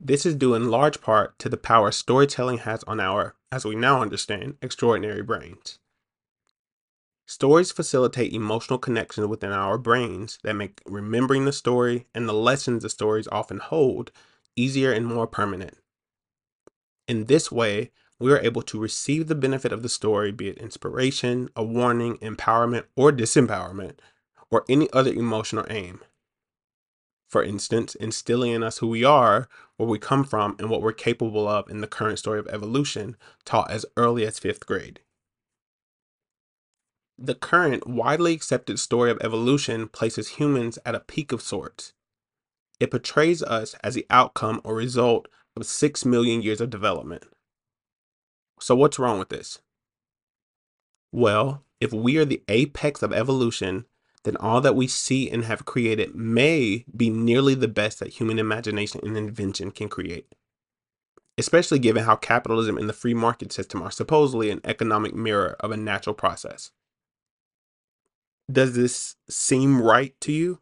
This 0.00 0.24
is 0.24 0.34
due 0.34 0.54
in 0.54 0.70
large 0.70 1.02
part 1.02 1.38
to 1.40 1.50
the 1.50 1.58
power 1.58 1.92
storytelling 1.92 2.58
has 2.58 2.82
on 2.84 3.00
our, 3.00 3.34
as 3.52 3.66
we 3.66 3.74
now 3.74 4.00
understand, 4.00 4.56
extraordinary 4.62 5.22
brains. 5.22 5.78
Stories 7.26 7.70
facilitate 7.70 8.32
emotional 8.32 8.78
connections 8.78 9.26
within 9.26 9.52
our 9.52 9.76
brains 9.76 10.38
that 10.42 10.56
make 10.56 10.80
remembering 10.86 11.44
the 11.44 11.52
story 11.52 12.06
and 12.14 12.26
the 12.26 12.32
lessons 12.32 12.82
the 12.82 12.88
stories 12.88 13.28
often 13.30 13.58
hold 13.58 14.10
easier 14.56 14.90
and 14.90 15.06
more 15.06 15.26
permanent. 15.26 15.76
In 17.10 17.24
this 17.24 17.50
way, 17.50 17.90
we 18.20 18.30
are 18.30 18.38
able 18.38 18.62
to 18.62 18.78
receive 18.78 19.26
the 19.26 19.34
benefit 19.34 19.72
of 19.72 19.82
the 19.82 19.88
story, 19.88 20.30
be 20.30 20.46
it 20.46 20.58
inspiration, 20.58 21.48
a 21.56 21.64
warning, 21.64 22.18
empowerment, 22.18 22.84
or 22.94 23.10
disempowerment, 23.10 23.96
or 24.48 24.64
any 24.68 24.88
other 24.92 25.12
emotional 25.12 25.66
aim. 25.68 26.02
For 27.28 27.42
instance, 27.42 27.96
instilling 27.96 28.52
in 28.52 28.62
us 28.62 28.78
who 28.78 28.86
we 28.86 29.02
are, 29.02 29.48
where 29.76 29.88
we 29.88 29.98
come 29.98 30.22
from, 30.22 30.54
and 30.60 30.70
what 30.70 30.82
we're 30.82 30.92
capable 30.92 31.48
of 31.48 31.68
in 31.68 31.80
the 31.80 31.88
current 31.88 32.20
story 32.20 32.38
of 32.38 32.46
evolution, 32.46 33.16
taught 33.44 33.72
as 33.72 33.84
early 33.96 34.24
as 34.24 34.38
fifth 34.38 34.64
grade. 34.64 35.00
The 37.18 37.34
current 37.34 37.88
widely 37.88 38.34
accepted 38.34 38.78
story 38.78 39.10
of 39.10 39.18
evolution 39.20 39.88
places 39.88 40.36
humans 40.38 40.78
at 40.86 40.94
a 40.94 41.00
peak 41.00 41.32
of 41.32 41.42
sorts. 41.42 41.92
It 42.78 42.92
portrays 42.92 43.42
us 43.42 43.74
as 43.82 43.96
the 43.96 44.06
outcome 44.10 44.60
or 44.62 44.76
result 44.76 45.26
of 45.60 45.66
6 45.66 46.04
million 46.04 46.42
years 46.42 46.60
of 46.60 46.70
development. 46.70 47.24
So, 48.60 48.74
what's 48.74 48.98
wrong 48.98 49.18
with 49.18 49.28
this? 49.28 49.60
Well, 51.12 51.64
if 51.80 51.92
we 51.92 52.18
are 52.18 52.24
the 52.24 52.42
apex 52.48 53.02
of 53.02 53.12
evolution, 53.12 53.86
then 54.24 54.36
all 54.36 54.60
that 54.60 54.76
we 54.76 54.86
see 54.86 55.30
and 55.30 55.44
have 55.44 55.64
created 55.64 56.14
may 56.14 56.84
be 56.94 57.08
nearly 57.08 57.54
the 57.54 57.68
best 57.68 58.00
that 58.00 58.14
human 58.14 58.38
imagination 58.38 59.00
and 59.02 59.16
invention 59.16 59.70
can 59.70 59.88
create. 59.88 60.34
Especially 61.38 61.78
given 61.78 62.04
how 62.04 62.16
capitalism 62.16 62.76
and 62.76 62.88
the 62.88 62.92
free 62.92 63.14
market 63.14 63.50
system 63.50 63.82
are 63.82 63.90
supposedly 63.90 64.50
an 64.50 64.60
economic 64.64 65.14
mirror 65.14 65.56
of 65.60 65.70
a 65.70 65.76
natural 65.76 66.14
process. 66.14 66.70
Does 68.50 68.74
this 68.74 69.16
seem 69.28 69.80
right 69.80 70.14
to 70.20 70.32
you? 70.32 70.60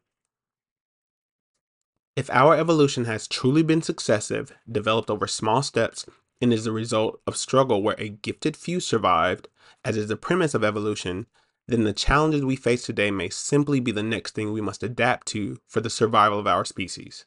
If 2.19 2.29
our 2.31 2.57
evolution 2.57 3.05
has 3.05 3.29
truly 3.29 3.63
been 3.63 3.81
successive, 3.81 4.53
developed 4.69 5.09
over 5.09 5.29
small 5.29 5.63
steps, 5.63 6.05
and 6.41 6.53
is 6.53 6.65
the 6.65 6.73
result 6.73 7.21
of 7.29 7.37
struggle 7.37 7.81
where 7.81 7.95
a 7.97 8.09
gifted 8.09 8.57
few 8.57 8.81
survived, 8.81 9.47
as 9.85 9.97
is 9.97 10.09
the 10.09 10.17
premise 10.17 10.53
of 10.53 10.65
evolution, 10.65 11.27
then 11.69 11.85
the 11.85 11.93
challenges 11.93 12.45
we 12.45 12.57
face 12.57 12.83
today 12.83 13.13
may 13.13 13.29
simply 13.29 13.79
be 13.79 13.93
the 13.93 14.03
next 14.03 14.35
thing 14.35 14.53
we 14.53 14.61
must 14.61 14.83
adapt 14.83 15.29
to 15.29 15.59
for 15.69 15.81
the 15.81 15.89
survival 15.89 16.41
of 16.41 16.49
our 16.49 16.65
species. 16.65 17.25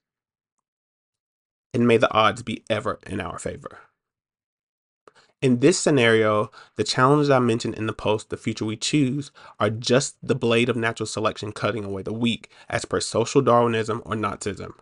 And 1.73 1.87
may 1.87 1.95
the 1.95 2.13
odds 2.13 2.43
be 2.43 2.65
ever 2.69 2.99
in 3.07 3.21
our 3.21 3.39
favor. 3.39 3.79
In 5.41 5.59
this 5.59 5.79
scenario, 5.79 6.51
the 6.75 6.83
challenges 6.83 7.31
I 7.31 7.39
mentioned 7.39 7.73
in 7.73 7.87
the 7.87 7.93
post, 7.93 8.29
The 8.29 8.37
Future 8.37 8.65
We 8.65 8.77
Choose, 8.77 9.31
are 9.59 9.71
just 9.71 10.15
the 10.21 10.35
blade 10.35 10.69
of 10.69 10.75
natural 10.75 11.07
selection 11.07 11.51
cutting 11.51 11.83
away 11.83 12.03
the 12.03 12.13
weak, 12.13 12.51
as 12.69 12.85
per 12.85 12.99
social 12.99 13.41
Darwinism 13.41 14.03
or 14.05 14.13
Nazism. 14.13 14.73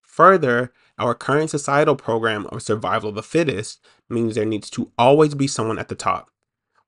Further, 0.00 0.72
our 0.98 1.14
current 1.14 1.50
societal 1.50 1.96
program 1.96 2.46
of 2.46 2.62
survival 2.62 3.08
of 3.08 3.16
the 3.16 3.22
fittest 3.24 3.84
means 4.08 4.36
there 4.36 4.44
needs 4.44 4.70
to 4.70 4.92
always 4.96 5.34
be 5.34 5.48
someone 5.48 5.78
at 5.78 5.88
the 5.88 5.96
top, 5.96 6.30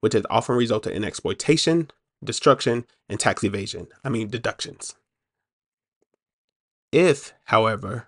which 0.00 0.12
has 0.12 0.24
often 0.30 0.54
resulted 0.54 0.92
in 0.92 1.04
exploitation, 1.04 1.90
destruction, 2.22 2.86
and 3.08 3.18
tax 3.18 3.42
evasion. 3.42 3.88
I 4.04 4.08
mean, 4.08 4.28
deductions. 4.28 4.94
If, 6.92 7.34
however, 7.44 8.07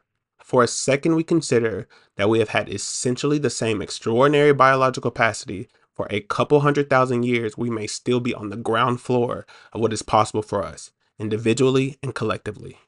for 0.51 0.65
a 0.65 0.67
second 0.67 1.15
we 1.15 1.23
consider 1.23 1.87
that 2.17 2.29
we 2.29 2.41
have 2.41 2.49
had 2.49 2.69
essentially 2.69 3.39
the 3.39 3.49
same 3.49 3.81
extraordinary 3.81 4.53
biological 4.53 5.13
capacity 5.13 5.69
for 5.95 6.09
a 6.11 6.23
couple 6.23 6.59
hundred 6.59 6.91
thousand 6.91 7.23
years, 7.23 7.57
we 7.57 7.71
may 7.71 7.87
still 7.87 8.19
be 8.19 8.35
on 8.35 8.51
the 8.51 8.57
ground 8.57 9.01
floor 9.01 9.47
of 9.73 9.81
what 9.81 9.93
is 9.93 10.03
possible 10.03 10.43
for 10.43 10.65
us, 10.65 10.91
individually 11.21 11.99
and 12.03 12.17
collectively. 12.17 12.79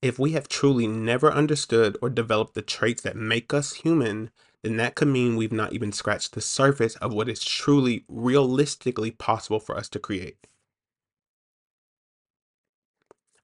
If 0.00 0.18
we 0.18 0.32
have 0.32 0.48
truly 0.48 0.86
never 0.86 1.30
understood 1.30 1.98
or 2.00 2.08
developed 2.08 2.54
the 2.54 2.62
traits 2.62 3.02
that 3.02 3.14
make 3.14 3.52
us 3.52 3.74
human, 3.74 4.30
then 4.62 4.78
that 4.78 4.94
could 4.94 5.08
mean 5.08 5.36
we've 5.36 5.52
not 5.52 5.74
even 5.74 5.92
scratched 5.92 6.32
the 6.32 6.40
surface 6.40 6.96
of 6.96 7.12
what 7.12 7.28
is 7.28 7.44
truly 7.44 8.06
realistically 8.08 9.10
possible 9.10 9.60
for 9.60 9.76
us 9.76 9.90
to 9.90 9.98
create. 9.98 10.46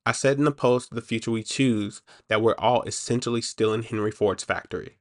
I 0.05 0.13
said 0.13 0.39
in 0.39 0.45
the 0.45 0.53
post, 0.53 0.95
The 0.95 1.01
Future 1.01 1.31
We 1.31 1.43
Choose, 1.43 2.03
that 2.29 2.43
we're 2.43 2.57
all 2.59 2.83
essentially 2.83 3.41
still 3.41 3.73
in 3.73 3.83
Henry 3.83 4.11
Ford's 4.11 4.43
factory. 4.43 4.99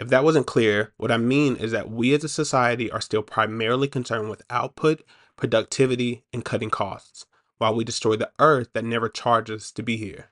If 0.00 0.08
that 0.08 0.24
wasn't 0.24 0.46
clear, 0.46 0.92
what 0.96 1.10
I 1.10 1.16
mean 1.16 1.56
is 1.56 1.72
that 1.72 1.90
we 1.90 2.14
as 2.14 2.24
a 2.24 2.28
society 2.28 2.90
are 2.90 3.00
still 3.00 3.22
primarily 3.22 3.88
concerned 3.88 4.28
with 4.30 4.42
output, 4.50 5.02
productivity, 5.36 6.24
and 6.32 6.44
cutting 6.44 6.70
costs, 6.70 7.26
while 7.58 7.74
we 7.74 7.84
destroy 7.84 8.16
the 8.16 8.30
earth 8.38 8.68
that 8.72 8.84
never 8.84 9.08
charged 9.08 9.50
us 9.50 9.70
to 9.72 9.82
be 9.82 9.96
here. 9.96 10.30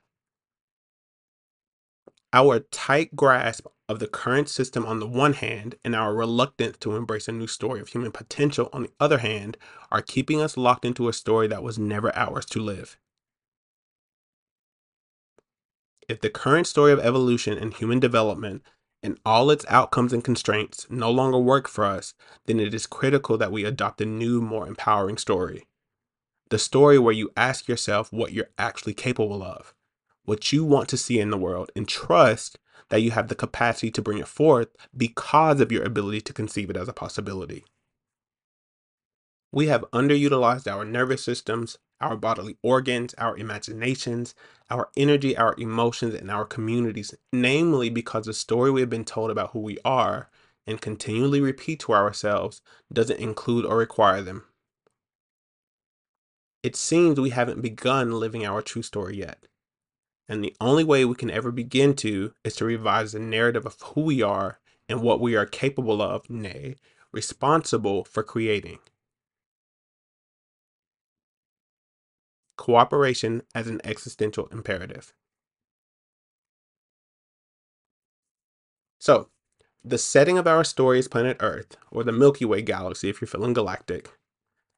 Our 2.33 2.59
tight 2.59 3.15
grasp 3.15 3.65
of 3.87 3.99
the 3.99 4.07
current 4.07 4.49
system 4.49 4.85
on 4.85 4.99
the 4.99 5.07
one 5.07 5.33
hand 5.33 5.75
and 5.85 5.95
our 5.95 6.13
reluctance 6.13 6.77
to 6.79 6.95
embrace 6.95 7.27
a 7.27 7.31
new 7.31 7.47
story 7.47 7.79
of 7.79 7.89
human 7.89 8.11
potential 8.11 8.69
on 8.73 8.83
the 8.83 8.91
other 8.99 9.19
hand 9.19 9.57
are 9.91 10.01
keeping 10.01 10.41
us 10.41 10.57
locked 10.57 10.85
into 10.85 11.07
a 11.07 11.13
story 11.13 11.47
that 11.47 11.63
was 11.63 11.79
never 11.79 12.15
ours 12.15 12.45
to 12.47 12.59
live. 12.59 12.97
If 16.07 16.21
the 16.21 16.29
current 16.29 16.67
story 16.67 16.91
of 16.91 16.99
evolution 16.99 17.57
and 17.57 17.73
human 17.73 17.99
development 17.99 18.61
and 19.01 19.19
all 19.25 19.51
its 19.51 19.65
outcomes 19.67 20.13
and 20.13 20.23
constraints 20.23 20.87
no 20.89 21.11
longer 21.11 21.39
work 21.39 21.67
for 21.67 21.85
us, 21.85 22.13
then 22.45 22.59
it 22.59 22.73
is 22.73 22.87
critical 22.87 23.37
that 23.37 23.51
we 23.51 23.65
adopt 23.65 24.01
a 24.01 24.05
new, 24.05 24.41
more 24.41 24.67
empowering 24.67 25.17
story. 25.17 25.67
The 26.49 26.59
story 26.59 26.99
where 26.99 27.13
you 27.13 27.31
ask 27.35 27.67
yourself 27.67 28.11
what 28.13 28.33
you're 28.33 28.49
actually 28.57 28.93
capable 28.93 29.41
of 29.43 29.73
what 30.25 30.51
you 30.51 30.65
want 30.65 30.89
to 30.89 30.97
see 30.97 31.19
in 31.19 31.29
the 31.29 31.37
world 31.37 31.71
and 31.75 31.87
trust 31.87 32.57
that 32.89 33.01
you 33.01 33.11
have 33.11 33.29
the 33.29 33.35
capacity 33.35 33.89
to 33.91 34.01
bring 34.01 34.17
it 34.17 34.27
forth 34.27 34.67
because 34.95 35.61
of 35.61 35.71
your 35.71 35.83
ability 35.83 36.21
to 36.21 36.33
conceive 36.33 36.69
it 36.69 36.77
as 36.77 36.87
a 36.87 36.93
possibility. 36.93 37.63
We 39.51 39.67
have 39.67 39.85
underutilized 39.93 40.69
our 40.71 40.83
nervous 40.83 41.23
systems, 41.23 41.77
our 42.01 42.15
bodily 42.15 42.57
organs, 42.61 43.13
our 43.17 43.37
imaginations, 43.37 44.35
our 44.69 44.89
energy, 44.97 45.37
our 45.37 45.55
emotions, 45.57 46.13
and 46.13 46.29
our 46.29 46.45
communities, 46.45 47.13
namely 47.31 47.89
because 47.89 48.25
the 48.25 48.33
story 48.33 48.71
we 48.71 48.81
have 48.81 48.89
been 48.89 49.05
told 49.05 49.31
about 49.31 49.51
who 49.51 49.59
we 49.59 49.77
are 49.85 50.29
and 50.67 50.81
continually 50.81 51.41
repeat 51.41 51.79
to 51.81 51.93
ourselves 51.93 52.61
doesn't 52.91 53.19
include 53.19 53.65
or 53.65 53.77
require 53.77 54.21
them. 54.21 54.43
It 56.63 56.75
seems 56.75 57.19
we 57.19 57.29
haven't 57.29 57.61
begun 57.61 58.19
living 58.19 58.45
our 58.45 58.61
true 58.61 58.81
story 58.81 59.17
yet. 59.17 59.47
And 60.27 60.43
the 60.43 60.55
only 60.59 60.83
way 60.83 61.05
we 61.05 61.13
can 61.13 61.29
ever 61.29 61.51
begin 61.51 61.93
to 61.97 62.33
is 62.43 62.55
to 62.55 62.65
revise 62.65 63.11
the 63.11 63.19
narrative 63.19 63.67
of 63.67 63.79
who 63.79 64.01
we 64.01 64.23
are 64.23 64.59
and 64.89 65.01
what 65.01 65.19
we 65.19 65.35
are 65.35 65.45
capable 65.45 66.01
of, 66.01 66.27
nay, 66.27 66.75
responsible 67.11 68.03
for 68.03 68.23
creating. 68.23 68.79
Cooperation 72.57 73.43
as 73.53 73.67
an 73.67 73.81
existential 73.83 74.47
imperative. 74.51 75.13
So, 78.99 79.29
the 79.83 79.97
setting 79.97 80.37
of 80.37 80.47
our 80.47 80.63
story 80.63 80.97
is 80.99 81.07
planet 81.07 81.37
Earth, 81.39 81.77
or 81.91 82.03
the 82.03 82.11
Milky 82.11 82.45
Way 82.45 82.61
galaxy 82.63 83.09
if 83.09 83.21
you're 83.21 83.27
feeling 83.27 83.53
galactic. 83.53 84.09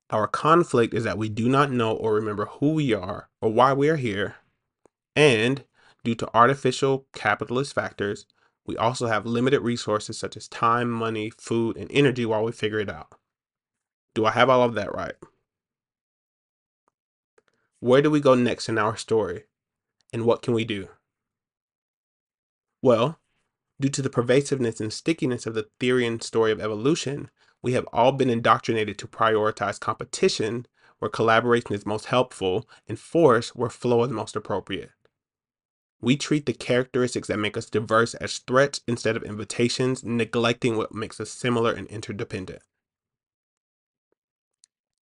Our 0.09 0.27
conflict 0.27 0.93
is 0.93 1.03
that 1.05 1.17
we 1.17 1.29
do 1.29 1.47
not 1.47 1.71
know 1.71 1.93
or 1.93 2.13
remember 2.13 2.45
who 2.45 2.73
we 2.73 2.93
are 2.93 3.29
or 3.41 3.51
why 3.51 3.73
we 3.73 3.89
are 3.89 3.95
here, 3.95 4.35
and 5.15 5.63
due 6.03 6.15
to 6.15 6.29
artificial 6.33 7.07
capitalist 7.13 7.73
factors, 7.73 8.25
we 8.65 8.75
also 8.77 9.07
have 9.07 9.25
limited 9.25 9.61
resources 9.61 10.17
such 10.17 10.35
as 10.35 10.47
time, 10.47 10.91
money, 10.91 11.31
food, 11.37 11.77
and 11.77 11.89
energy 11.91 12.25
while 12.25 12.43
we 12.43 12.51
figure 12.51 12.79
it 12.79 12.89
out. 12.89 13.13
Do 14.13 14.25
I 14.25 14.31
have 14.31 14.49
all 14.49 14.63
of 14.63 14.73
that 14.75 14.93
right? 14.93 15.15
Where 17.79 18.01
do 18.01 18.09
we 18.09 18.19
go 18.19 18.33
next 18.35 18.69
in 18.69 18.77
our 18.77 18.97
story? 18.97 19.43
And 20.11 20.25
what 20.25 20.41
can 20.41 20.53
we 20.53 20.65
do? 20.65 20.89
Well, 22.81 23.19
due 23.79 23.89
to 23.89 24.01
the 24.01 24.09
pervasiveness 24.09 24.79
and 24.79 24.91
stickiness 24.91 25.45
of 25.45 25.53
the 25.53 25.69
theory 25.79 26.05
and 26.05 26.21
story 26.23 26.51
of 26.51 26.59
evolution, 26.59 27.29
we 27.61 27.73
have 27.73 27.87
all 27.93 28.11
been 28.11 28.29
indoctrinated 28.29 28.97
to 28.99 29.07
prioritize 29.07 29.79
competition 29.79 30.65
where 30.99 31.09
collaboration 31.09 31.73
is 31.73 31.85
most 31.85 32.05
helpful 32.05 32.67
and 32.87 32.99
force 32.99 33.55
where 33.55 33.69
flow 33.69 34.03
is 34.03 34.11
most 34.11 34.35
appropriate. 34.35 34.91
We 36.01 36.15
treat 36.15 36.45
the 36.45 36.53
characteristics 36.53 37.27
that 37.27 37.37
make 37.37 37.57
us 37.57 37.69
diverse 37.69 38.13
as 38.15 38.37
threats 38.39 38.81
instead 38.87 39.15
of 39.15 39.23
invitations, 39.23 40.03
neglecting 40.03 40.77
what 40.77 40.93
makes 40.93 41.19
us 41.19 41.31
similar 41.31 41.73
and 41.73 41.87
interdependent. 41.87 42.61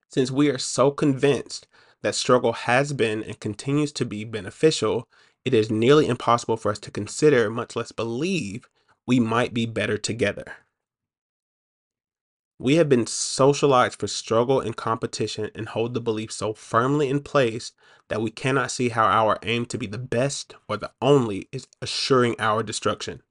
Since 0.09 0.29
we 0.29 0.49
are 0.49 0.59
so 0.59 0.91
convinced 0.91 1.67
that 2.03 2.15
struggle 2.15 2.53
has 2.53 2.93
been 2.93 3.23
and 3.23 3.39
continues 3.39 3.91
to 3.93 4.05
be 4.05 4.23
beneficial, 4.23 5.07
it 5.45 5.53
is 5.53 5.71
nearly 5.71 6.07
impossible 6.07 6.57
for 6.57 6.71
us 6.71 6.79
to 6.79 6.91
consider, 6.91 7.49
much 7.49 7.75
less 7.75 7.91
believe, 7.91 8.69
we 9.07 9.19
might 9.19 9.53
be 9.53 9.65
better 9.65 9.97
together. 9.97 10.53
We 12.59 12.75
have 12.75 12.87
been 12.87 13.07
socialized 13.07 13.99
for 13.99 14.07
struggle 14.07 14.59
and 14.59 14.75
competition 14.75 15.49
and 15.55 15.67
hold 15.67 15.93
the 15.93 16.01
belief 16.01 16.31
so 16.31 16.53
firmly 16.53 17.09
in 17.09 17.21
place 17.21 17.71
that 18.09 18.21
we 18.21 18.31
cannot 18.31 18.71
see 18.71 18.89
how 18.89 19.05
our 19.05 19.39
aim 19.43 19.65
to 19.67 19.77
be 19.77 19.87
the 19.87 19.97
best 19.97 20.55
or 20.69 20.77
the 20.77 20.91
only 21.01 21.49
is 21.51 21.67
assuring 21.81 22.35
our 22.39 22.63
destruction. 22.63 23.21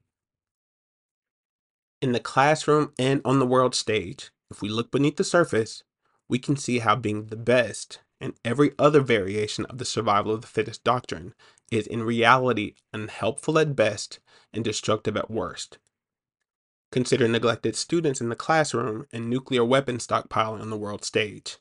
In 2.01 2.11
the 2.11 2.19
classroom 2.19 2.91
and 2.99 3.21
on 3.23 3.39
the 3.39 3.47
world 3.47 3.73
stage, 3.73 4.31
if 4.51 4.61
we 4.61 4.69
look 4.69 4.91
beneath 4.91 5.15
the 5.15 5.23
surface, 5.23 5.83
we 6.27 6.37
can 6.37 6.55
see 6.55 6.79
how 6.79 6.95
being 6.95 7.27
the 7.27 7.37
best 7.37 7.99
and 8.23 8.33
every 8.45 8.71
other 8.79 9.01
variation 9.01 9.65
of 9.65 9.79
the 9.79 9.85
survival 9.85 10.33
of 10.33 10.39
the 10.39 10.47
fittest 10.47 10.81
doctrine 10.85 11.33
is 11.69 11.85
in 11.85 12.03
reality 12.03 12.73
unhelpful 12.93 13.59
at 13.59 13.75
best 13.75 14.19
and 14.53 14.63
destructive 14.63 15.17
at 15.17 15.29
worst. 15.29 15.77
Consider 16.89 17.27
neglected 17.27 17.75
students 17.75 18.21
in 18.21 18.29
the 18.29 18.35
classroom 18.35 19.07
and 19.11 19.29
nuclear 19.29 19.65
weapon 19.65 19.97
stockpiling 19.97 20.61
on 20.61 20.69
the 20.69 20.77
world 20.77 21.03
stage. 21.03 21.57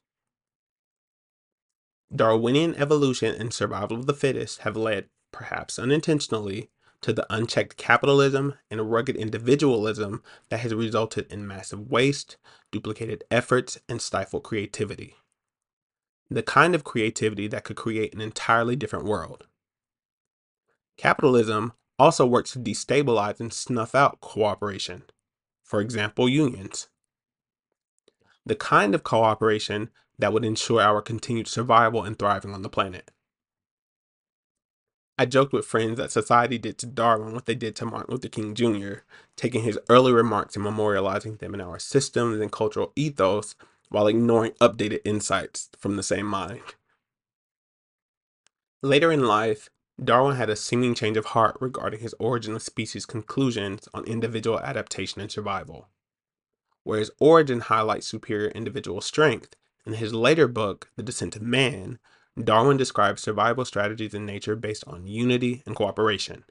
Darwinian 2.14 2.76
evolution 2.76 3.34
and 3.34 3.52
survival 3.52 3.96
of 3.96 4.06
the 4.06 4.14
fittest 4.14 4.60
have 4.60 4.76
led, 4.76 5.08
perhaps 5.32 5.80
unintentionally, 5.80 6.70
to 7.00 7.12
the 7.12 7.26
unchecked 7.28 7.76
capitalism 7.76 8.54
and 8.70 8.92
rugged 8.92 9.16
individualism 9.16 10.22
that 10.48 10.60
has 10.60 10.72
resulted 10.72 11.26
in 11.32 11.48
massive 11.48 11.90
waste, 11.90 12.36
duplicated 12.70 13.24
efforts, 13.32 13.78
and 13.88 14.00
stifled 14.00 14.44
creativity. 14.44 15.16
The 16.32 16.42
kind 16.42 16.74
of 16.74 16.84
creativity 16.84 17.46
that 17.48 17.64
could 17.64 17.76
create 17.76 18.14
an 18.14 18.20
entirely 18.20 18.76
different 18.76 19.04
world. 19.04 19.46
Capitalism 20.96 21.72
also 21.98 22.26
works 22.26 22.52
to 22.52 22.58
destabilize 22.58 23.40
and 23.40 23.52
snuff 23.52 23.94
out 23.94 24.20
cooperation 24.20 25.04
for 25.72 25.80
example, 25.80 26.28
unions. 26.28 26.90
The 28.44 28.54
kind 28.54 28.94
of 28.94 29.02
cooperation 29.02 29.88
that 30.18 30.30
would 30.30 30.44
ensure 30.44 30.82
our 30.82 31.00
continued 31.00 31.48
survival 31.48 32.04
and 32.04 32.18
thriving 32.18 32.52
on 32.52 32.60
the 32.60 32.68
planet. 32.68 33.10
I 35.16 35.24
joked 35.24 35.54
with 35.54 35.64
friends 35.64 35.96
that 35.96 36.12
society 36.12 36.58
did 36.58 36.76
to 36.76 36.86
Darwin 36.86 37.32
what 37.32 37.46
they 37.46 37.54
did 37.54 37.74
to 37.76 37.86
Martin 37.86 38.12
Luther 38.12 38.28
King 38.28 38.54
Jr., 38.54 38.96
taking 39.34 39.62
his 39.62 39.78
early 39.88 40.12
remarks 40.12 40.56
and 40.56 40.64
memorializing 40.66 41.38
them 41.38 41.54
in 41.54 41.62
our 41.62 41.78
systems 41.78 42.38
and 42.38 42.52
cultural 42.52 42.92
ethos 42.94 43.54
while 43.92 44.06
ignoring 44.06 44.52
updated 44.52 45.00
insights 45.04 45.68
from 45.78 45.96
the 45.96 46.02
same 46.02 46.26
mind. 46.26 46.62
Later 48.82 49.12
in 49.12 49.24
life, 49.24 49.68
Darwin 50.02 50.36
had 50.36 50.50
a 50.50 50.56
seeming 50.56 50.94
change 50.94 51.16
of 51.16 51.26
heart 51.26 51.56
regarding 51.60 52.00
his 52.00 52.14
origin 52.18 52.54
of 52.56 52.62
species 52.62 53.06
conclusions 53.06 53.88
on 53.94 54.04
individual 54.04 54.58
adaptation 54.58 55.20
and 55.20 55.30
survival. 55.30 55.88
Whereas 56.82 57.10
Origin 57.20 57.60
highlights 57.60 58.08
superior 58.08 58.48
individual 58.48 59.00
strength, 59.00 59.54
in 59.86 59.94
his 59.94 60.14
later 60.14 60.48
book, 60.48 60.90
The 60.96 61.02
Descent 61.02 61.36
of 61.36 61.42
Man, 61.42 61.98
Darwin 62.42 62.76
describes 62.76 63.22
survival 63.22 63.64
strategies 63.64 64.14
in 64.14 64.26
nature 64.26 64.56
based 64.56 64.84
on 64.86 65.06
unity 65.06 65.62
and 65.66 65.76
cooperation. 65.76 66.44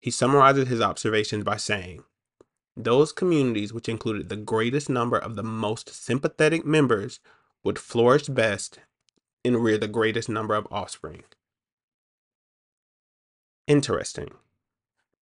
He 0.00 0.10
summarizes 0.10 0.68
his 0.68 0.82
observations 0.82 1.42
by 1.42 1.56
saying, 1.56 2.04
Those 2.76 3.12
communities 3.12 3.72
which 3.72 3.88
included 3.88 4.28
the 4.28 4.36
greatest 4.36 4.88
number 4.88 5.16
of 5.16 5.36
the 5.36 5.42
most 5.42 5.88
sympathetic 5.90 6.64
members 6.64 7.20
would 7.62 7.78
flourish 7.78 8.26
best 8.26 8.80
and 9.44 9.62
rear 9.62 9.78
the 9.78 9.88
greatest 9.88 10.28
number 10.28 10.54
of 10.54 10.66
offspring. 10.70 11.24
Interesting. 13.66 14.30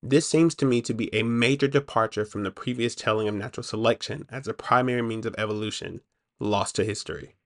This 0.03 0.29
seems 0.29 0.55
to 0.57 0.65
me 0.65 0.83
to 0.83 0.95
be 0.95 1.15
a 1.15 1.23
major 1.23 1.69
departure 1.69 2.25
from 2.25 2.43
the 2.43 2.51
previous 2.51 2.95
telling 2.95 3.29
of 3.29 3.35
natural 3.35 3.63
selection 3.63 4.27
as 4.31 4.49
a 4.49 4.55
primary 4.55 5.03
means 5.03 5.27
of 5.27 5.35
evolution, 5.39 6.01
lost 6.41 6.75
to 6.77 6.85
history. 6.85 7.37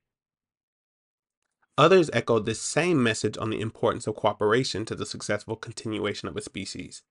Others 1.77 2.09
echoed 2.15 2.47
this 2.47 2.61
same 2.61 3.03
message 3.03 3.37
on 3.37 3.51
the 3.51 3.61
importance 3.61 4.07
of 4.07 4.17
cooperation 4.17 4.87
to 4.87 4.95
the 4.95 5.05
successful 5.05 5.57
continuation 5.57 6.29
of 6.29 6.37
a 6.37 6.41
species. 6.41 7.03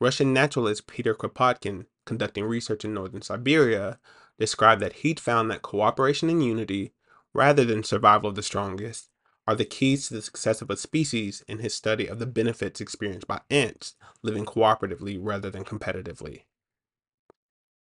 Russian 0.00 0.32
naturalist 0.32 0.86
Peter 0.86 1.14
Kropotkin, 1.14 1.86
conducting 2.06 2.44
research 2.44 2.84
in 2.84 2.94
northern 2.94 3.22
Siberia, 3.22 4.00
described 4.38 4.80
that 4.80 4.94
he'd 4.94 5.20
found 5.20 5.50
that 5.50 5.62
cooperation 5.62 6.30
and 6.30 6.42
unity, 6.42 6.92
rather 7.34 7.64
than 7.64 7.84
survival 7.84 8.30
of 8.30 8.34
the 8.34 8.42
strongest, 8.42 9.10
are 9.46 9.54
the 9.54 9.64
keys 9.64 10.08
to 10.08 10.14
the 10.14 10.22
success 10.22 10.62
of 10.62 10.70
a 10.70 10.76
species 10.76 11.44
in 11.46 11.58
his 11.58 11.74
study 11.74 12.06
of 12.06 12.18
the 12.18 12.26
benefits 12.26 12.80
experienced 12.80 13.26
by 13.26 13.40
ants 13.50 13.94
living 14.22 14.46
cooperatively 14.46 15.18
rather 15.20 15.50
than 15.50 15.64
competitively. 15.64 16.44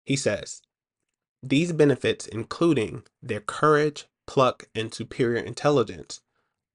He 0.06 0.15
says, 0.15 0.62
these 1.41 1.72
benefits, 1.72 2.28
including 2.28 3.04
their 3.22 3.39
courage, 3.39 4.08
pluck, 4.28 4.68
and 4.74 4.94
superior 4.94 5.44
intelligence, 5.44 6.22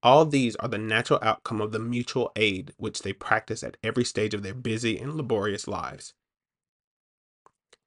all 0.03 0.25
these 0.25 0.55
are 0.57 0.67
the 0.67 0.77
natural 0.77 1.19
outcome 1.21 1.61
of 1.61 1.71
the 1.71 1.79
mutual 1.79 2.31
aid 2.35 2.73
which 2.77 3.01
they 3.01 3.13
practice 3.13 3.63
at 3.63 3.77
every 3.83 4.03
stage 4.03 4.33
of 4.33 4.43
their 4.43 4.53
busy 4.53 4.97
and 4.97 5.15
laborious 5.15 5.67
lives. 5.67 6.13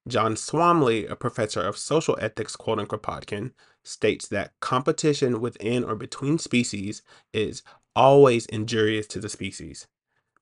John 0.06 0.34
Swomley, 0.34 1.10
a 1.10 1.16
professor 1.16 1.62
of 1.62 1.78
social 1.78 2.18
ethics 2.20 2.56
quoting 2.56 2.86
Kropotkin, 2.86 3.52
states 3.82 4.28
that 4.28 4.52
competition 4.60 5.40
within 5.40 5.82
or 5.82 5.94
between 5.94 6.38
species 6.38 7.02
is 7.32 7.62
always 7.96 8.44
injurious 8.46 9.06
to 9.08 9.18
the 9.18 9.30
species. 9.30 9.86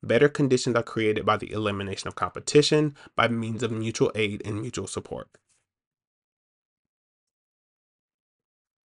Better 0.02 0.28
conditions 0.28 0.74
are 0.74 0.82
created 0.82 1.24
by 1.24 1.36
the 1.36 1.52
elimination 1.52 2.08
of 2.08 2.16
competition 2.16 2.96
by 3.14 3.28
means 3.28 3.62
of 3.62 3.70
mutual 3.70 4.10
aid 4.16 4.42
and 4.44 4.60
mutual 4.60 4.88
support. 4.88 5.28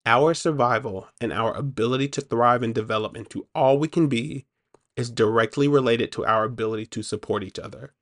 Our 0.07 0.35
survival 0.35 1.09
and 1.21 1.33
our 1.33 1.55
ability 1.55 2.09
to 2.09 2.21
thrive 2.21 2.63
and 2.63 2.75
develop 2.75 3.17
into 3.17 3.47
all 3.55 3.79
we 3.79 3.89
can 3.89 4.09
be 4.09 4.47
is 4.97 5.11
directly 5.11 5.67
related 5.67 6.13
to 6.13 6.27
our 6.27 6.45
ability 6.45 6.87
to 6.87 7.03
support 7.03 7.43
each 7.43 7.59
other. 7.59 7.95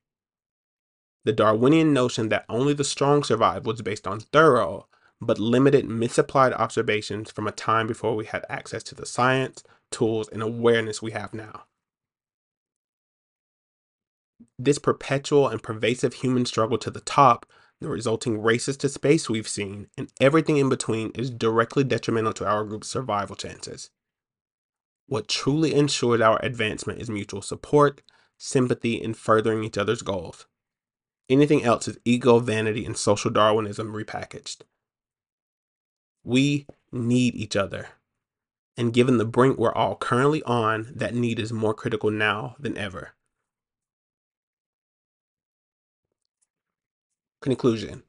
The 1.25 1.33
Darwinian 1.33 1.93
notion 1.93 2.29
that 2.31 2.45
only 2.49 2.75
the 2.75 2.85
strong 2.85 3.23
survive 3.23 3.65
was 3.67 3.81
based 3.83 4.07
on 4.07 4.21
thorough 4.21 4.89
but 5.23 5.39
limited 5.39 5.89
misapplied 5.89 6.53
observations 6.55 7.31
from 7.31 7.47
a 7.47 7.53
time 7.53 7.87
before 7.87 8.17
we 8.17 8.25
had 8.25 8.45
access 8.49 8.83
to 8.83 8.95
the 8.95 9.07
science, 9.07 9.63
tools, 9.91 10.29
and 10.29 10.43
awareness 10.43 11.01
we 11.01 11.13
have 11.13 11.33
now. 11.33 11.65
This 14.59 14.79
perpetual 14.79 15.47
and 15.47 15.63
pervasive 15.63 16.15
human 16.15 16.45
struggle 16.45 16.77
to 16.79 16.91
the 16.91 17.01
top 17.01 17.47
the 17.83 17.89
resulting 17.89 18.41
races 18.41 18.77
to 18.79 18.89
space 18.89 19.29
we've 19.29 19.49
seen, 19.49 19.89
and 19.97 20.13
everything 20.21 20.57
in 20.57 20.69
between 20.69 21.11
is 21.15 21.31
directly 21.31 21.85
detrimental 21.85 22.33
to 22.35 22.47
our 22.47 22.65
group's 22.65 22.89
survival 22.89 23.37
chances. 23.37 23.91
What 25.07 25.29
truly 25.29 25.75
ensures 25.75 26.21
our 26.21 26.39
advancement 26.43 27.01
is 27.01 27.11
mutual 27.11 27.43
support, 27.43 28.03
sympathy, 28.39 29.03
and 29.03 29.17
furthering 29.17 29.65
each 29.65 29.77
other's 29.77 30.03
goals. 30.03 30.47
Anything 31.29 31.63
else 31.63 31.89
is 31.89 31.99
ego, 32.05 32.39
vanity, 32.39 32.85
and 32.85 32.97
social 32.97 33.31
Darwinism 33.31 33.93
repackaged. 33.93 34.63
We 36.25 36.67
need 36.91 37.35
each 37.35 37.57
other. 37.57 37.89
And 38.77 38.93
given 38.93 39.19
the 39.19 39.25
brink 39.25 39.59
we're 39.59 39.75
all 39.75 39.97
currently 39.97 40.43
on, 40.45 40.93
that 40.95 41.15
need 41.15 41.39
is 41.39 41.53
more 41.53 41.75
critical 41.75 42.11
now 42.11 42.57
than 42.59 42.79
ever. 42.79 43.15
Conclusion 47.43 48.05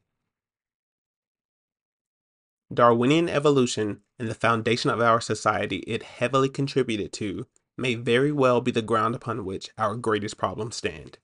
Darwinian 2.72 3.28
evolution 3.28 4.02
and 4.20 4.28
the 4.28 4.36
foundation 4.36 4.92
of 4.92 5.02
our 5.02 5.20
society 5.20 5.78
it 5.88 6.04
heavily 6.04 6.50
contributed 6.50 7.12
to 7.14 7.48
may 7.76 7.96
very 7.96 8.32
well 8.32 8.62
be 8.62 8.70
the 8.70 8.84
ground 8.84 9.16
upon 9.16 9.44
which 9.44 9.72
our 9.76 9.96
greatest 9.96 10.38
problems 10.38 10.76
stand. 10.76 11.18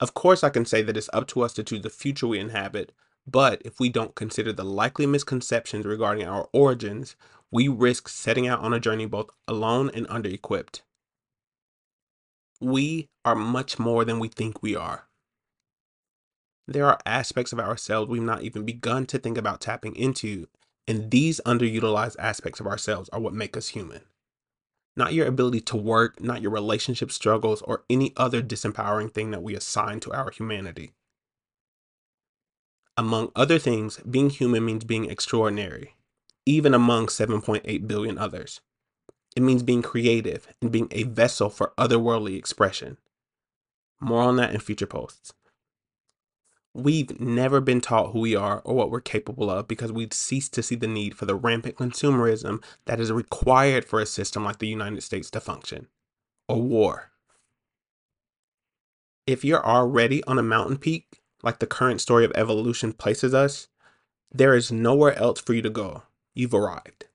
Of 0.00 0.14
course, 0.14 0.42
I 0.42 0.48
can 0.48 0.64
say 0.64 0.80
that 0.80 0.96
it's 0.96 1.10
up 1.12 1.26
to 1.28 1.42
us 1.42 1.52
to 1.54 1.62
choose 1.62 1.82
the 1.82 1.90
future 1.90 2.28
we 2.28 2.38
inhabit, 2.38 2.92
but 3.26 3.60
if 3.62 3.78
we 3.78 3.90
don't 3.90 4.14
consider 4.14 4.54
the 4.54 4.64
likely 4.64 5.04
misconceptions 5.04 5.84
regarding 5.84 6.26
our 6.26 6.48
origins, 6.54 7.14
we 7.50 7.68
risk 7.68 8.08
setting 8.08 8.48
out 8.48 8.60
on 8.60 8.72
a 8.72 8.80
journey 8.80 9.04
both 9.04 9.28
alone 9.46 9.90
and 9.92 10.06
under 10.08 10.30
equipped. 10.30 10.82
We 12.58 13.10
are 13.22 13.36
much 13.36 13.78
more 13.78 14.06
than 14.06 14.18
we 14.18 14.28
think 14.28 14.62
we 14.62 14.74
are. 14.74 15.05
There 16.68 16.86
are 16.86 16.98
aspects 17.06 17.52
of 17.52 17.60
ourselves 17.60 18.10
we've 18.10 18.22
not 18.22 18.42
even 18.42 18.64
begun 18.64 19.06
to 19.06 19.18
think 19.18 19.38
about 19.38 19.60
tapping 19.60 19.94
into, 19.94 20.48
and 20.88 21.10
these 21.10 21.40
underutilized 21.46 22.16
aspects 22.18 22.58
of 22.58 22.66
ourselves 22.66 23.08
are 23.10 23.20
what 23.20 23.34
make 23.34 23.56
us 23.56 23.68
human. 23.68 24.02
Not 24.96 25.14
your 25.14 25.26
ability 25.26 25.60
to 25.60 25.76
work, 25.76 26.20
not 26.20 26.42
your 26.42 26.50
relationship 26.50 27.12
struggles, 27.12 27.62
or 27.62 27.84
any 27.88 28.12
other 28.16 28.42
disempowering 28.42 29.12
thing 29.12 29.30
that 29.30 29.42
we 29.42 29.54
assign 29.54 30.00
to 30.00 30.12
our 30.12 30.30
humanity. 30.30 30.92
Among 32.96 33.30
other 33.36 33.58
things, 33.58 33.98
being 33.98 34.30
human 34.30 34.64
means 34.64 34.84
being 34.84 35.08
extraordinary, 35.08 35.94
even 36.46 36.72
among 36.72 37.06
7.8 37.06 37.86
billion 37.86 38.16
others. 38.16 38.60
It 39.36 39.42
means 39.42 39.62
being 39.62 39.82
creative 39.82 40.48
and 40.62 40.72
being 40.72 40.88
a 40.90 41.02
vessel 41.02 41.50
for 41.50 41.74
otherworldly 41.76 42.38
expression. 42.38 42.96
More 44.00 44.22
on 44.22 44.36
that 44.36 44.54
in 44.54 44.60
future 44.60 44.86
posts 44.86 45.34
we've 46.76 47.18
never 47.18 47.60
been 47.60 47.80
taught 47.80 48.12
who 48.12 48.20
we 48.20 48.36
are 48.36 48.60
or 48.64 48.74
what 48.74 48.90
we're 48.90 49.00
capable 49.00 49.50
of 49.50 49.66
because 49.66 49.90
we've 49.90 50.12
ceased 50.12 50.52
to 50.54 50.62
see 50.62 50.74
the 50.74 50.86
need 50.86 51.16
for 51.16 51.24
the 51.24 51.34
rampant 51.34 51.76
consumerism 51.76 52.62
that 52.84 53.00
is 53.00 53.10
required 53.10 53.84
for 53.84 54.00
a 54.00 54.06
system 54.06 54.44
like 54.44 54.58
the 54.58 54.68
United 54.68 55.02
States 55.02 55.30
to 55.30 55.40
function 55.40 55.88
or 56.48 56.60
war. 56.60 57.10
If 59.26 59.44
you're 59.44 59.64
already 59.64 60.22
on 60.24 60.38
a 60.38 60.42
mountain 60.42 60.76
peak, 60.76 61.20
like 61.42 61.58
the 61.58 61.66
current 61.66 62.00
story 62.00 62.24
of 62.24 62.32
evolution 62.34 62.92
places 62.92 63.34
us, 63.34 63.68
there 64.30 64.54
is 64.54 64.70
nowhere 64.70 65.14
else 65.14 65.40
for 65.40 65.54
you 65.54 65.62
to 65.62 65.70
go. 65.70 66.02
You've 66.34 66.54
arrived. 66.54 67.06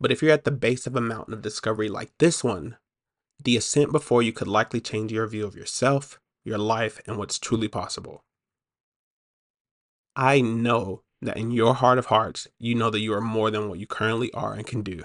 But 0.00 0.10
if 0.10 0.22
you're 0.22 0.32
at 0.32 0.44
the 0.44 0.50
base 0.50 0.86
of 0.86 0.96
a 0.96 1.00
mountain 1.00 1.32
of 1.32 1.42
discovery 1.42 1.88
like 1.88 2.12
this 2.18 2.42
one, 2.42 2.76
the 3.42 3.56
ascent 3.56 3.92
before 3.92 4.22
you 4.22 4.32
could 4.32 4.48
likely 4.48 4.80
change 4.80 5.12
your 5.12 5.26
view 5.26 5.46
of 5.46 5.56
yourself, 5.56 6.20
your 6.44 6.58
life, 6.58 7.00
and 7.06 7.16
what's 7.16 7.38
truly 7.38 7.68
possible. 7.68 8.24
I 10.16 10.40
know 10.40 11.02
that 11.22 11.36
in 11.36 11.50
your 11.50 11.74
heart 11.74 11.98
of 11.98 12.06
hearts, 12.06 12.46
you 12.58 12.74
know 12.74 12.90
that 12.90 13.00
you 13.00 13.12
are 13.14 13.20
more 13.20 13.50
than 13.50 13.68
what 13.68 13.78
you 13.78 13.86
currently 13.86 14.32
are 14.32 14.52
and 14.52 14.66
can 14.66 14.82
do. 14.82 15.02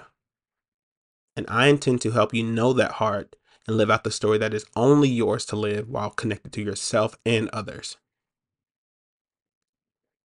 And 1.36 1.46
I 1.48 1.68
intend 1.68 2.00
to 2.02 2.10
help 2.10 2.34
you 2.34 2.42
know 2.42 2.72
that 2.74 2.92
heart 2.92 3.36
and 3.66 3.76
live 3.76 3.90
out 3.90 4.04
the 4.04 4.10
story 4.10 4.38
that 4.38 4.54
is 4.54 4.66
only 4.76 5.08
yours 5.08 5.44
to 5.46 5.56
live 5.56 5.88
while 5.88 6.10
connected 6.10 6.52
to 6.52 6.62
yourself 6.62 7.16
and 7.24 7.48
others. 7.50 7.96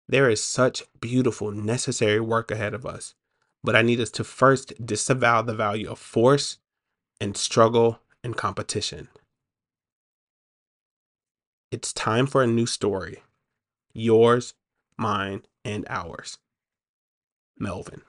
There 0.08 0.30
is 0.30 0.43
such 0.43 0.84
beautiful, 0.99 1.52
necessary 1.52 2.19
work 2.19 2.52
ahead 2.52 2.73
of 2.73 2.86
us, 2.86 3.15
but 3.63 3.76
I 3.76 3.82
need 3.82 3.99
us 3.99 4.12
to 4.12 4.23
first 4.23 4.73
disavow 4.86 5.41
the 5.41 5.56
value 5.56 5.89
of 5.89 5.99
force 5.99 6.58
and 7.21 7.38
struggle 7.38 7.99
and 8.23 8.36
competition. 8.36 9.08
It's 11.74 11.92
time 11.92 12.28
for 12.28 12.44
a 12.44 12.46
new 12.46 12.68
story. 12.68 13.24
Yours, 13.94 14.54
mine, 14.96 15.42
and 15.66 15.88
ours. 15.90 16.38
Melvyn. 17.60 18.04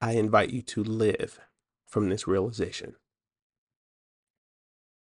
I 0.00 0.14
invite 0.14 0.50
you 0.50 0.62
to 0.62 0.82
live 0.82 1.38
from 1.86 2.08
this 2.08 2.26
realization. 2.26 2.96